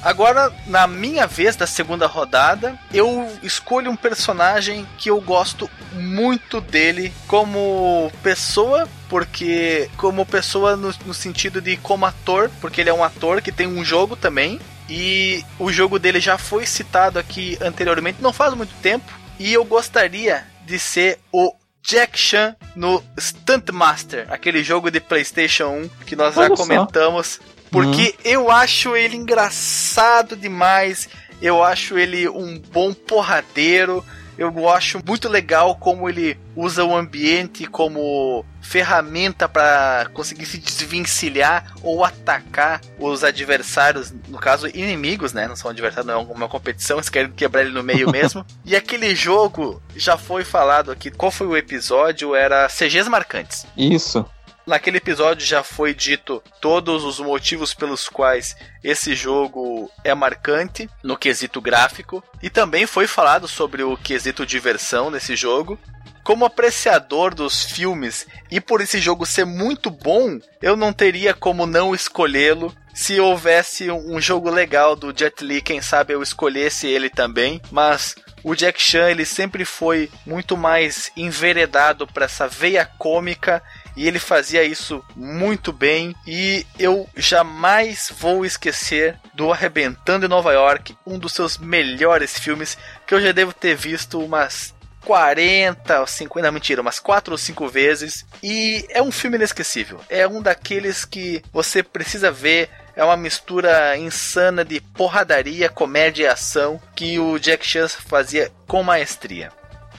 [0.05, 6.61] Agora, na minha vez da segunda rodada, eu escolho um personagem que eu gosto muito
[6.61, 12.93] dele como pessoa, porque como pessoa no, no, sentido de como ator, porque ele é
[12.93, 14.59] um ator que tem um jogo também.
[14.87, 19.11] E o jogo dele já foi citado aqui anteriormente, não faz muito tempo.
[19.39, 21.51] E eu gostaria de ser o
[21.87, 27.27] Jack Chan no Stunt Master, aquele jogo de PlayStation 1 que nós Olha já comentamos.
[27.27, 27.43] Só.
[27.71, 28.31] Porque uhum.
[28.31, 31.07] eu acho ele engraçado demais.
[31.41, 34.03] Eu acho ele um bom porradeiro.
[34.37, 41.73] Eu acho muito legal como ele usa o ambiente como ferramenta para conseguir se desvencilhar
[41.83, 45.47] ou atacar os adversários, no caso inimigos, né?
[45.47, 48.45] Não são adversários, não é uma competição, eles querem quebrar ele no meio mesmo.
[48.65, 51.11] e aquele jogo já foi falado aqui.
[51.11, 52.33] Qual foi o episódio?
[52.35, 53.65] Era CGs marcantes.
[53.77, 54.25] Isso.
[54.65, 61.15] Naquele episódio já foi dito todos os motivos pelos quais esse jogo é marcante no
[61.15, 65.79] quesito gráfico e também foi falado sobre o quesito diversão nesse jogo.
[66.23, 71.67] Como apreciador dos filmes e por esse jogo ser muito bom, eu não teria como
[71.67, 72.75] não escolhê-lo.
[72.91, 78.15] Se houvesse um jogo legal do Jet Li, quem sabe eu escolhesse ele também, mas
[78.43, 83.61] o Jack Chan ele sempre foi muito mais enveredado para essa veia cômica
[83.95, 90.51] e ele fazia isso muito bem e eu jamais vou esquecer do Arrebentando em Nova
[90.53, 94.75] York, um dos seus melhores filmes que eu já devo ter visto umas
[95.05, 98.25] 40 ou 50, não, mentira, umas 4 ou 5 vezes.
[98.41, 100.01] E é um filme inesquecível.
[100.09, 102.69] É um daqueles que você precisa ver.
[102.95, 108.81] É uma mistura insana de porradaria, comédia e ação que o Jack Chan fazia com
[108.81, 109.51] maestria.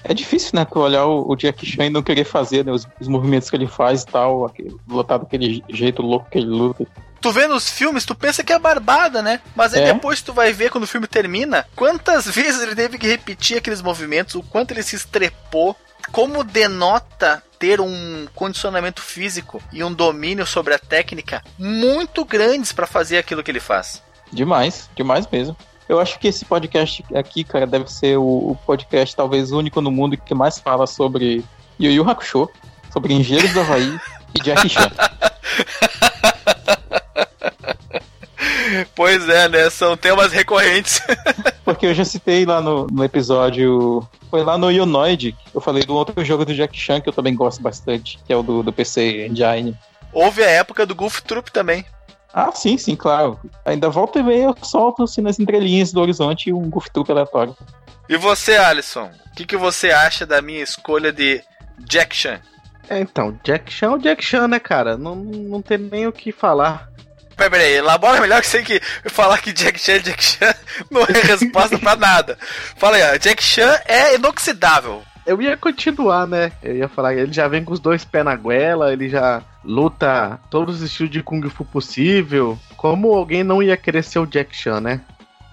[0.09, 2.87] É difícil, né, tu olhar o, o Jack Chan e não querer fazer né, os,
[3.01, 6.87] os, movimentos que ele faz e tal, aquele, lutar daquele jeito louco que ele luta.
[7.21, 9.41] Tu vê nos filmes, tu pensa que é barbada, né?
[9.55, 9.93] Mas aí é?
[9.93, 13.83] depois tu vai ver quando o filme termina, quantas vezes ele teve que repetir aqueles
[13.83, 15.75] movimentos, o quanto ele se estrepou,
[16.13, 22.87] como denota ter um condicionamento físico e um domínio sobre a técnica muito grandes para
[22.87, 24.03] fazer aquilo que ele faz.
[24.33, 25.57] Demais, demais mesmo.
[25.89, 29.91] Eu acho que esse podcast aqui, cara, deve ser o, o podcast talvez único no
[29.91, 31.45] mundo que mais fala sobre
[31.79, 32.49] Yu Yu Hakusho,
[32.93, 33.99] sobre Engenheiros do Havaí
[34.35, 34.91] e Jack Chan.
[38.95, 39.71] Pois é, né?
[39.71, 41.01] São temas recorrentes.
[41.65, 44.07] Porque eu já citei lá no, no episódio.
[44.31, 47.35] Foi lá no Unoid, eu falei do outro jogo do Jack Chan que eu também
[47.35, 49.77] gosto bastante, que é o do, do PC Engine.
[50.13, 51.85] Houve a época do Goof Troop também.
[52.39, 53.41] Ah, sim, sim, claro.
[53.65, 57.57] Ainda volta e meia eu solto assim nas entrelinhas do horizonte um goof troop aleatório.
[58.11, 59.11] E você, Alisson?
[59.33, 61.43] O que, que você acha da minha escolha de
[61.79, 62.39] Jack Chan?
[62.91, 64.99] É, então, Jack Chan é o Jack Chan, né, cara?
[64.99, 66.91] Não, não tem nem o que falar.
[67.35, 70.55] Peraí, peraí, elabora melhor que você que falar que Jack Chan, Jack Chan
[70.93, 72.37] não é resposta pra nada.
[72.77, 75.03] Fala aí, ó, Jack Chan é inoxidável.
[75.27, 76.53] Eu ia continuar, né?
[76.63, 80.39] Eu ia falar, ele já vem com os dois pés na goela, ele já luta
[80.49, 82.59] todos os estilos de Kung Fu possível.
[82.77, 85.01] Como alguém não ia querer ser o Jack Chan, né?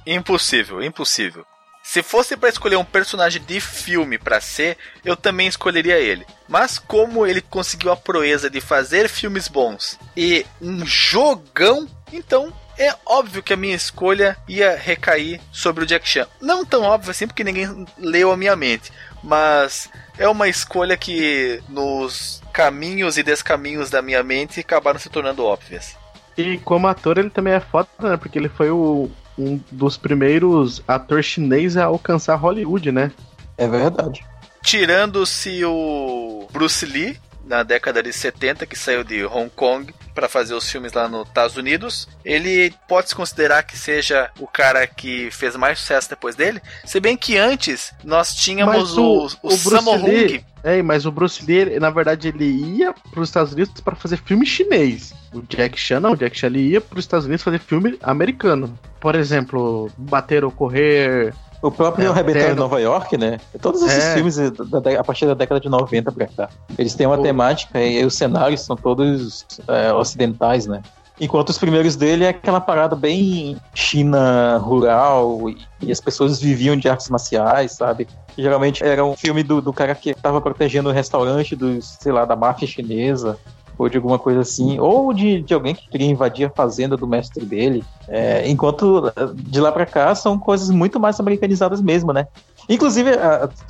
[0.06, 1.46] Impossível, impossível.
[1.82, 6.26] Se fosse para escolher um personagem de filme para ser, eu também escolheria ele.
[6.48, 12.96] Mas como ele conseguiu a proeza de fazer filmes bons e um jogão, então é
[13.06, 16.28] óbvio que a minha escolha ia recair sobre o Jack Chan.
[16.42, 18.92] Não tão óbvio assim, porque ninguém leu a minha mente,
[19.24, 25.46] mas é uma escolha que nos caminhos e descaminhos da minha mente acabaram se tornando
[25.46, 25.96] óbvias.
[26.38, 28.18] E como ator ele também é foda, né?
[28.18, 33.12] Porque ele foi o, um dos primeiros atores chineses a alcançar Hollywood, né?
[33.58, 34.26] É verdade.
[34.64, 40.54] Tirando-se o Bruce Lee, na década de 70, que saiu de Hong Kong para fazer
[40.54, 42.08] os filmes lá nos Estados Unidos.
[42.24, 47.00] Ele pode se considerar que seja o cara que fez mais sucesso depois dele, se
[47.00, 50.44] bem que antes nós tínhamos o, o, o, o Sammo Hung.
[50.64, 54.18] É, mas o Bruce Lee, na verdade, ele ia para os Estados Unidos para fazer
[54.18, 55.14] filme chinês.
[55.34, 57.98] O Jack Chan não, o Jack Chan ele ia para os Estados Unidos fazer filme
[58.02, 58.80] americano.
[59.02, 61.34] Por exemplo, Bater ou Correr,
[61.64, 63.40] o próprio é, em Nova York, né?
[63.62, 64.14] Todos esses é.
[64.16, 66.50] filmes a partir da década de 90 pra cá.
[66.78, 70.82] Eles têm uma temática e os cenários são todos é, ocidentais, né?
[71.22, 76.76] Enquanto os primeiros dele é aquela parada bem China rural e, e as pessoas viviam
[76.76, 78.08] de artes marciais, sabe?
[78.38, 82.26] Geralmente era um filme do, do cara que estava protegendo o restaurante dos, sei lá,
[82.26, 83.38] da máfia chinesa
[83.78, 87.08] ou de alguma coisa assim, ou de, de alguém que queria invadir a fazenda do
[87.08, 87.84] mestre dele.
[88.08, 92.28] É, enquanto de lá para cá são coisas muito mais americanizadas mesmo, né?
[92.70, 93.12] Inclusive,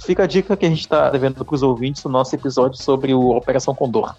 [0.05, 3.13] fica a dica que a gente está devendo para os ouvintes o nosso episódio sobre
[3.13, 4.13] o Operação Condor.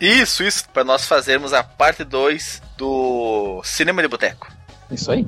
[0.00, 4.50] Isso, isso, para nós fazermos a parte 2 do Cinema de Boteco.
[4.90, 5.26] Isso aí.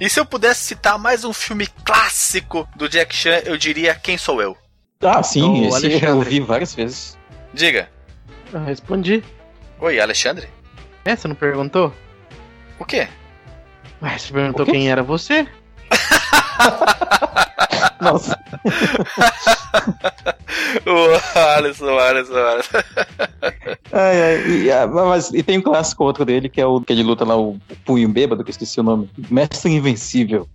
[0.00, 4.16] E se eu pudesse citar mais um filme clássico do Jack Chan, eu diria Quem
[4.16, 4.56] Sou Eu?
[5.00, 7.18] Ah, sim, esse eu vi várias vezes.
[7.52, 7.88] Diga.
[8.52, 9.22] Eu respondi.
[9.80, 10.48] Oi, Alexandre?
[11.04, 11.92] É, você não perguntou?
[12.78, 13.06] O quê?
[14.02, 15.46] Ué, você perguntou quem era você?
[18.00, 18.38] Nossa.
[20.86, 22.78] o Alisson, Alisson, Alisson.
[23.92, 26.92] Ai, ai, e, ah, mas, e tem um clássico outro dele, que é o que
[26.92, 29.10] ele luta lá, o Punho Bêbado, que eu esqueci o nome.
[29.30, 30.48] Mestre Invencível.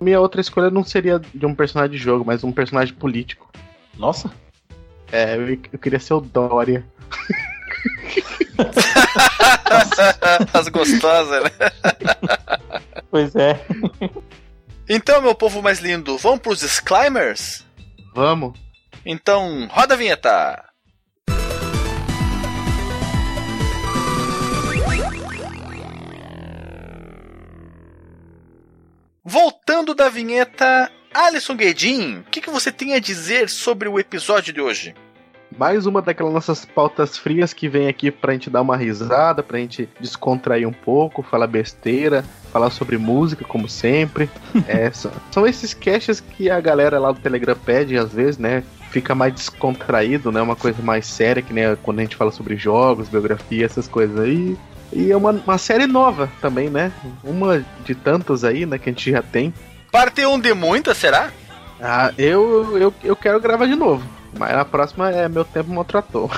[0.00, 3.48] Minha outra escolha não seria de um personagem de jogo, mas um personagem político.
[3.96, 4.32] Nossa.
[5.12, 6.84] É, eu, eu queria ser o Dória.
[10.52, 11.50] As gostosas, né?
[13.10, 13.60] Pois é.
[14.88, 17.64] Então, meu povo mais lindo, vamos pros disclaimers?
[18.14, 18.58] Vamos.
[19.04, 20.64] Então, roda a vinheta.
[29.24, 34.52] Voltando da vinheta, Alisson Guedin, o que, que você tem a dizer sobre o episódio
[34.52, 34.94] de hoje?
[35.60, 39.58] Mais uma daquelas nossas pautas frias que vem aqui pra gente dar uma risada, pra
[39.58, 44.30] gente descontrair um pouco, falar besteira, falar sobre música, como sempre.
[44.66, 48.64] é, são, são esses caches que a galera lá do Telegram pede, às vezes, né?
[48.90, 50.40] Fica mais descontraído, né?
[50.40, 54.18] Uma coisa mais séria, que nem quando a gente fala sobre jogos, biografia, essas coisas
[54.18, 54.56] aí.
[54.90, 56.90] E é uma, uma série nova também, né?
[57.22, 58.78] Uma de tantas aí, né?
[58.78, 59.52] Que a gente já tem.
[59.92, 61.30] Parte um de muitas, será?
[61.78, 64.19] Ah, eu, eu, eu quero gravar de novo.
[64.38, 66.30] Mas a próxima é Meu Tempo Maltratou.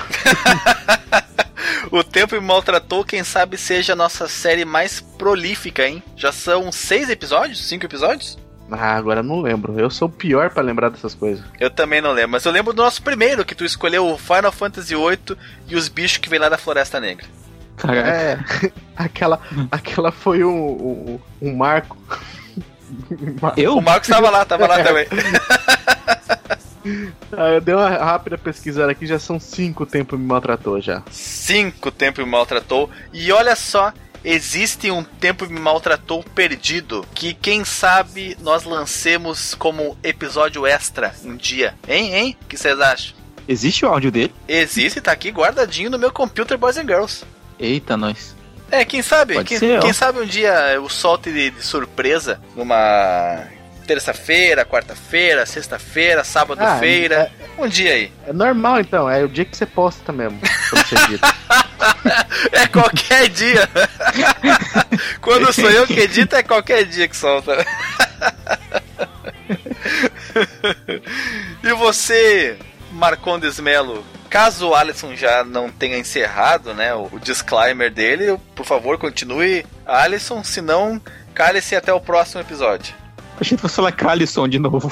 [1.91, 6.01] o Tempo me Maltratou, quem sabe seja a nossa série mais prolífica, hein?
[6.15, 7.65] Já são seis episódios?
[7.67, 8.37] Cinco episódios?
[8.71, 9.79] Ah, agora não lembro.
[9.79, 11.43] Eu sou o pior para lembrar dessas coisas.
[11.59, 14.51] Eu também não lembro, mas eu lembro do nosso primeiro, que tu escolheu o Final
[14.51, 15.37] Fantasy VIII
[15.67, 17.25] e os bichos que vem lá da Floresta Negra.
[17.77, 18.09] Caraca.
[18.09, 18.39] É,
[18.95, 19.39] aquela,
[19.71, 21.97] aquela foi um, um, um marco.
[23.57, 23.77] Eu?
[23.77, 25.07] O Marcos estava lá, estava lá também.
[27.31, 31.03] Ah, eu dei uma rápida pesquisada aqui, já são cinco tempos me maltratou já.
[31.11, 32.89] Cinco tempos me maltratou.
[33.11, 39.97] E olha só, existe um tempo me maltratou perdido que quem sabe nós lancemos como
[40.03, 41.75] episódio extra um dia.
[41.87, 42.37] Hein, hein?
[42.41, 43.15] O que vocês acham?
[43.47, 44.33] Existe o áudio dele?
[44.47, 47.25] Existe, tá aqui guardadinho no meu computer Boys and Girls.
[47.59, 48.35] Eita, nós.
[48.71, 49.43] É, quem sabe?
[49.43, 53.43] Quem, ser, quem sabe um dia eu solte de, de surpresa numa
[53.83, 57.31] terça-feira, quarta-feira, sexta-feira, sábado-feira.
[57.31, 58.11] Ah, é, um dia aí.
[58.27, 60.39] É normal então, é o dia que você posta mesmo.
[62.51, 63.69] é qualquer dia.
[65.21, 67.65] Quando sou eu que edito, é qualquer dia que solta.
[71.63, 72.57] e você,
[72.91, 78.97] Marcondes Melo, caso o Alisson já não tenha encerrado né, o disclaimer dele, por favor,
[78.97, 81.01] continue, Alisson, senão
[81.33, 83.02] cale-se até o próximo episódio.
[83.43, 84.89] Achei que fosse falar Calisson de novo.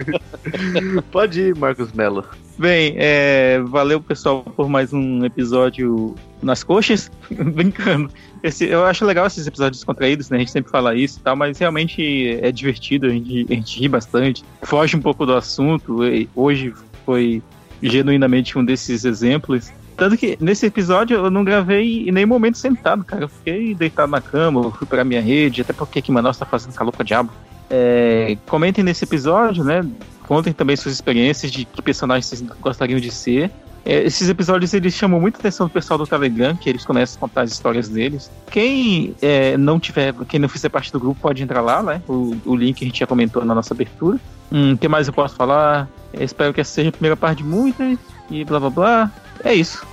[1.12, 2.24] Pode ir, Marcos Mello.
[2.56, 7.10] Bem, é, valeu pessoal por mais um episódio nas coxas.
[7.28, 8.10] Brincando.
[8.42, 10.38] Esse, eu acho legal esses episódios descontraídos, né?
[10.38, 13.78] A gente sempre fala isso e tal, mas realmente é divertido, a gente, a gente
[13.78, 14.42] ri bastante.
[14.62, 15.98] Foge um pouco do assunto.
[16.34, 16.72] Hoje
[17.04, 17.42] foi
[17.82, 19.70] genuinamente um desses exemplos.
[19.98, 23.24] Tanto que nesse episódio eu não gravei em nenhum momento sentado, cara.
[23.24, 26.38] Eu fiquei deitado na cama, eu fui pra minha rede, até porque aqui em Manaus
[26.38, 27.30] tá fazendo calor pra diabo.
[27.70, 29.84] É, comentem nesse episódio, né?
[30.26, 33.50] Contem também suas experiências de que personagens vocês gostariam de ser.
[33.84, 37.20] É, esses episódios eles chamam muita atenção do pessoal do Telegram, que eles começam a
[37.20, 38.28] contar as histórias deles.
[38.50, 42.02] Quem é, não tiver, quem não fizer parte do grupo pode entrar lá, né?
[42.08, 44.18] O, o link a gente já comentou na nossa abertura.
[44.50, 45.88] Hum, que mais eu posso falar?
[46.12, 47.96] Eu espero que essa seja a primeira parte de muitas
[48.28, 49.12] e blá blá blá.
[49.44, 49.86] É isso.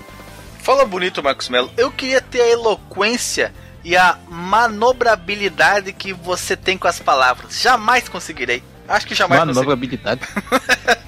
[0.57, 1.69] Fala bonito, Marcos Melo.
[1.78, 3.53] Eu queria ter a eloquência
[3.84, 7.60] e a manobrabilidade que você tem com as palavras.
[7.60, 8.64] Jamais conseguirei.
[8.88, 10.22] Acho que jamais Manobrabilidade.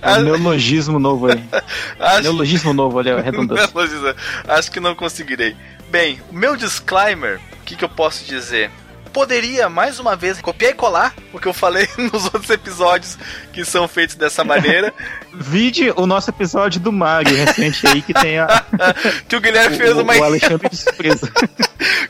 [0.00, 1.42] É um neologismo novo aí.
[1.98, 2.22] Acho...
[2.22, 3.68] Neologismo novo ali, redundância.
[4.46, 5.56] Acho que não conseguirei.
[5.90, 8.70] Bem, meu disclaimer, o que, que eu posso dizer?
[9.14, 13.16] Poderia, mais uma vez, copiar e colar o que eu falei nos outros episódios
[13.52, 14.92] que são feitos dessa maneira.
[15.32, 18.64] Vide o nosso episódio do Mario recente aí, que tem a.
[19.28, 20.16] que o Guilherme fez o, uma.
[20.16, 21.32] O Alexandre de surpresa.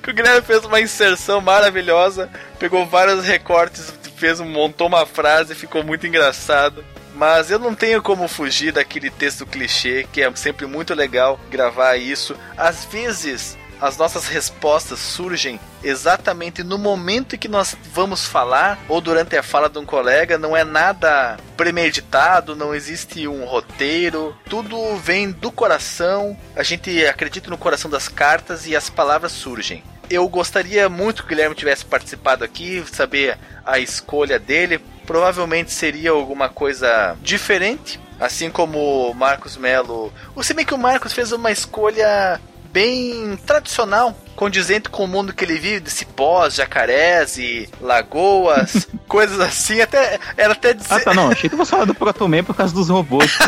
[0.02, 5.84] que o Guilherme fez uma inserção maravilhosa, pegou vários recortes, fez, montou uma frase, ficou
[5.84, 6.82] muito engraçado.
[7.14, 11.96] Mas eu não tenho como fugir daquele texto clichê, que é sempre muito legal gravar
[11.96, 12.34] isso.
[12.56, 19.36] Às vezes as nossas respostas surgem exatamente no momento que nós vamos falar ou durante
[19.36, 25.30] a fala de um colega, não é nada premeditado, não existe um roteiro, tudo vem
[25.30, 26.34] do coração.
[26.56, 29.84] A gente acredita no coração das cartas e as palavras surgem.
[30.08, 34.80] Eu gostaria muito que o Guilherme tivesse participado aqui, saber a escolha dele.
[35.06, 40.10] Provavelmente seria alguma coisa diferente, assim como o Marcos Melo.
[40.42, 42.40] Se bem que o Marcos fez uma escolha
[42.74, 49.38] bem tradicional, condizente com o mundo que ele vive, de cipós, jacarés e lagoas, coisas
[49.38, 50.92] assim, até era até dizer...
[50.92, 53.30] Ah, tá, não, achei que você falava do Protoman por causa dos robôs,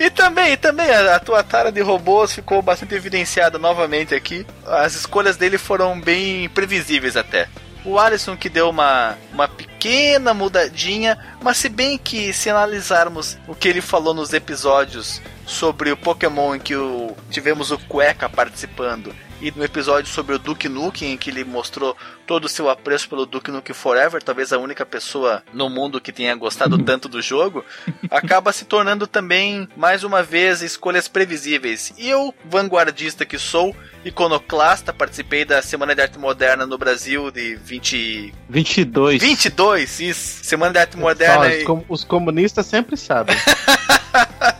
[0.00, 4.44] e também, e também a, a tua tara de robôs ficou bastante evidenciada novamente aqui.
[4.66, 7.46] As escolhas dele foram bem previsíveis até.
[7.84, 13.54] O Alisson que deu uma, uma pequena mudadinha, mas se bem que se analisarmos o
[13.54, 15.20] que ele falou nos episódios
[15.52, 20.38] sobre o Pokémon em que o, tivemos o Cueca participando e no episódio sobre o
[20.38, 24.52] Duke Nukem em que ele mostrou todo o seu apreço pelo Duke Nukem Forever, talvez
[24.52, 27.64] a única pessoa no mundo que tenha gostado tanto do jogo,
[28.08, 31.92] acaba se tornando também mais uma vez escolhas previsíveis.
[31.98, 33.74] E eu, vanguardista que sou,
[34.04, 39.20] iconoclasta, participei da Semana de Arte Moderna no Brasil de 20 22.
[39.20, 40.44] 22, isso.
[40.44, 41.48] Semana de Arte Moderna.
[41.48, 43.36] Os, com, os comunistas sempre sabem.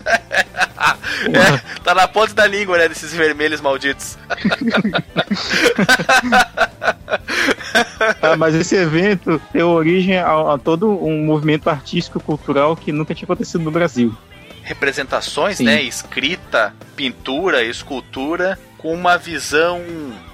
[1.32, 2.88] é, tá na ponta da língua, né?
[2.88, 4.16] Desses vermelhos malditos.
[8.22, 13.14] ah, mas esse evento deu origem a, a, todo um movimento artístico cultural que nunca
[13.14, 14.16] tinha acontecido no Brasil.
[14.62, 15.64] Representações, Sim.
[15.64, 15.82] né?
[15.82, 19.82] Escrita, pintura, escultura, com uma visão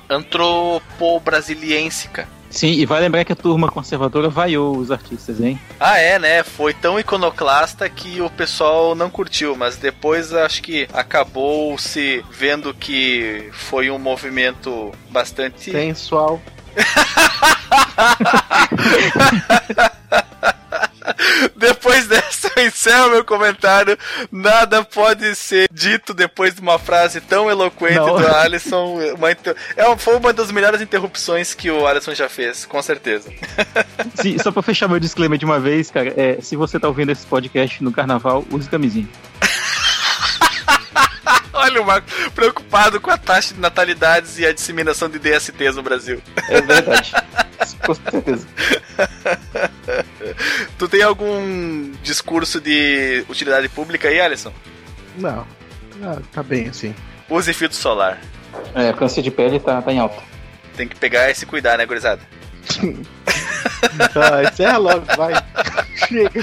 [0.08, 5.60] antropo-brasiliensica Sim, e vai lembrar que a turma conservadora vaiou os artistas, hein?
[5.78, 6.42] Ah, é, né?
[6.42, 12.74] Foi tão iconoclasta que o pessoal não curtiu, mas depois acho que acabou se vendo
[12.74, 15.70] que foi um movimento bastante.
[15.70, 16.42] Sensual.
[21.56, 22.27] depois dessa,
[22.58, 23.98] eu encerro meu comentário.
[24.30, 28.18] Nada pode ser dito depois de uma frase tão eloquente Não.
[28.18, 28.98] do Alisson.
[29.16, 29.36] Uma, é,
[29.96, 33.30] foi uma das melhores interrupções que o Alisson já fez, com certeza.
[34.20, 37.12] Sim, só pra fechar meu disclaimer de uma vez, cara, é, se você tá ouvindo
[37.12, 39.08] esse podcast no carnaval, use camisinha.
[41.52, 45.82] Olha o Marco preocupado com a taxa de natalidades e a disseminação de DSTs no
[45.82, 46.22] Brasil.
[46.48, 47.12] É verdade.
[47.84, 48.46] com certeza.
[50.78, 54.52] tu tem algum discurso de utilidade pública aí, Alisson?
[55.16, 55.46] Não.
[56.02, 56.94] Ah, tá bem assim.
[57.28, 58.18] Use filtro solar.
[58.74, 60.22] É, câncer de pele tá, tá em alta.
[60.76, 62.22] Tem que pegar e se cuidar, né, gurizada?
[64.12, 65.32] tá, encerra logo, vai.
[66.06, 66.40] Chega.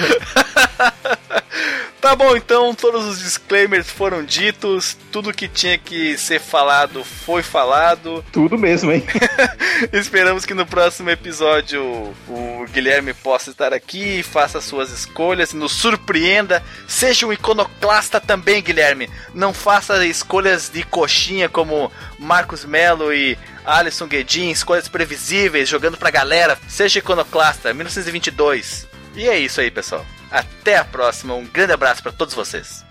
[2.06, 7.41] Tá bom, então todos os disclaimers foram ditos, tudo que tinha que ser falado foi
[7.41, 8.24] falado.
[8.32, 9.03] Tudo mesmo, hein?
[9.91, 11.84] Esperamos que no próximo episódio
[12.28, 19.10] o Guilherme possa estar aqui, faça suas escolhas, nos surpreenda, seja um iconoclasta também, Guilherme.
[19.34, 23.36] Não faça escolhas de coxinha como Marcos Melo e
[23.66, 26.56] Alisson Guedin, escolhas previsíveis, jogando pra galera.
[26.68, 28.93] Seja iconoclasta, 1922.
[29.16, 30.05] E é isso aí, pessoal.
[30.30, 31.34] Até a próxima.
[31.36, 32.85] Um grande abraço para todos vocês.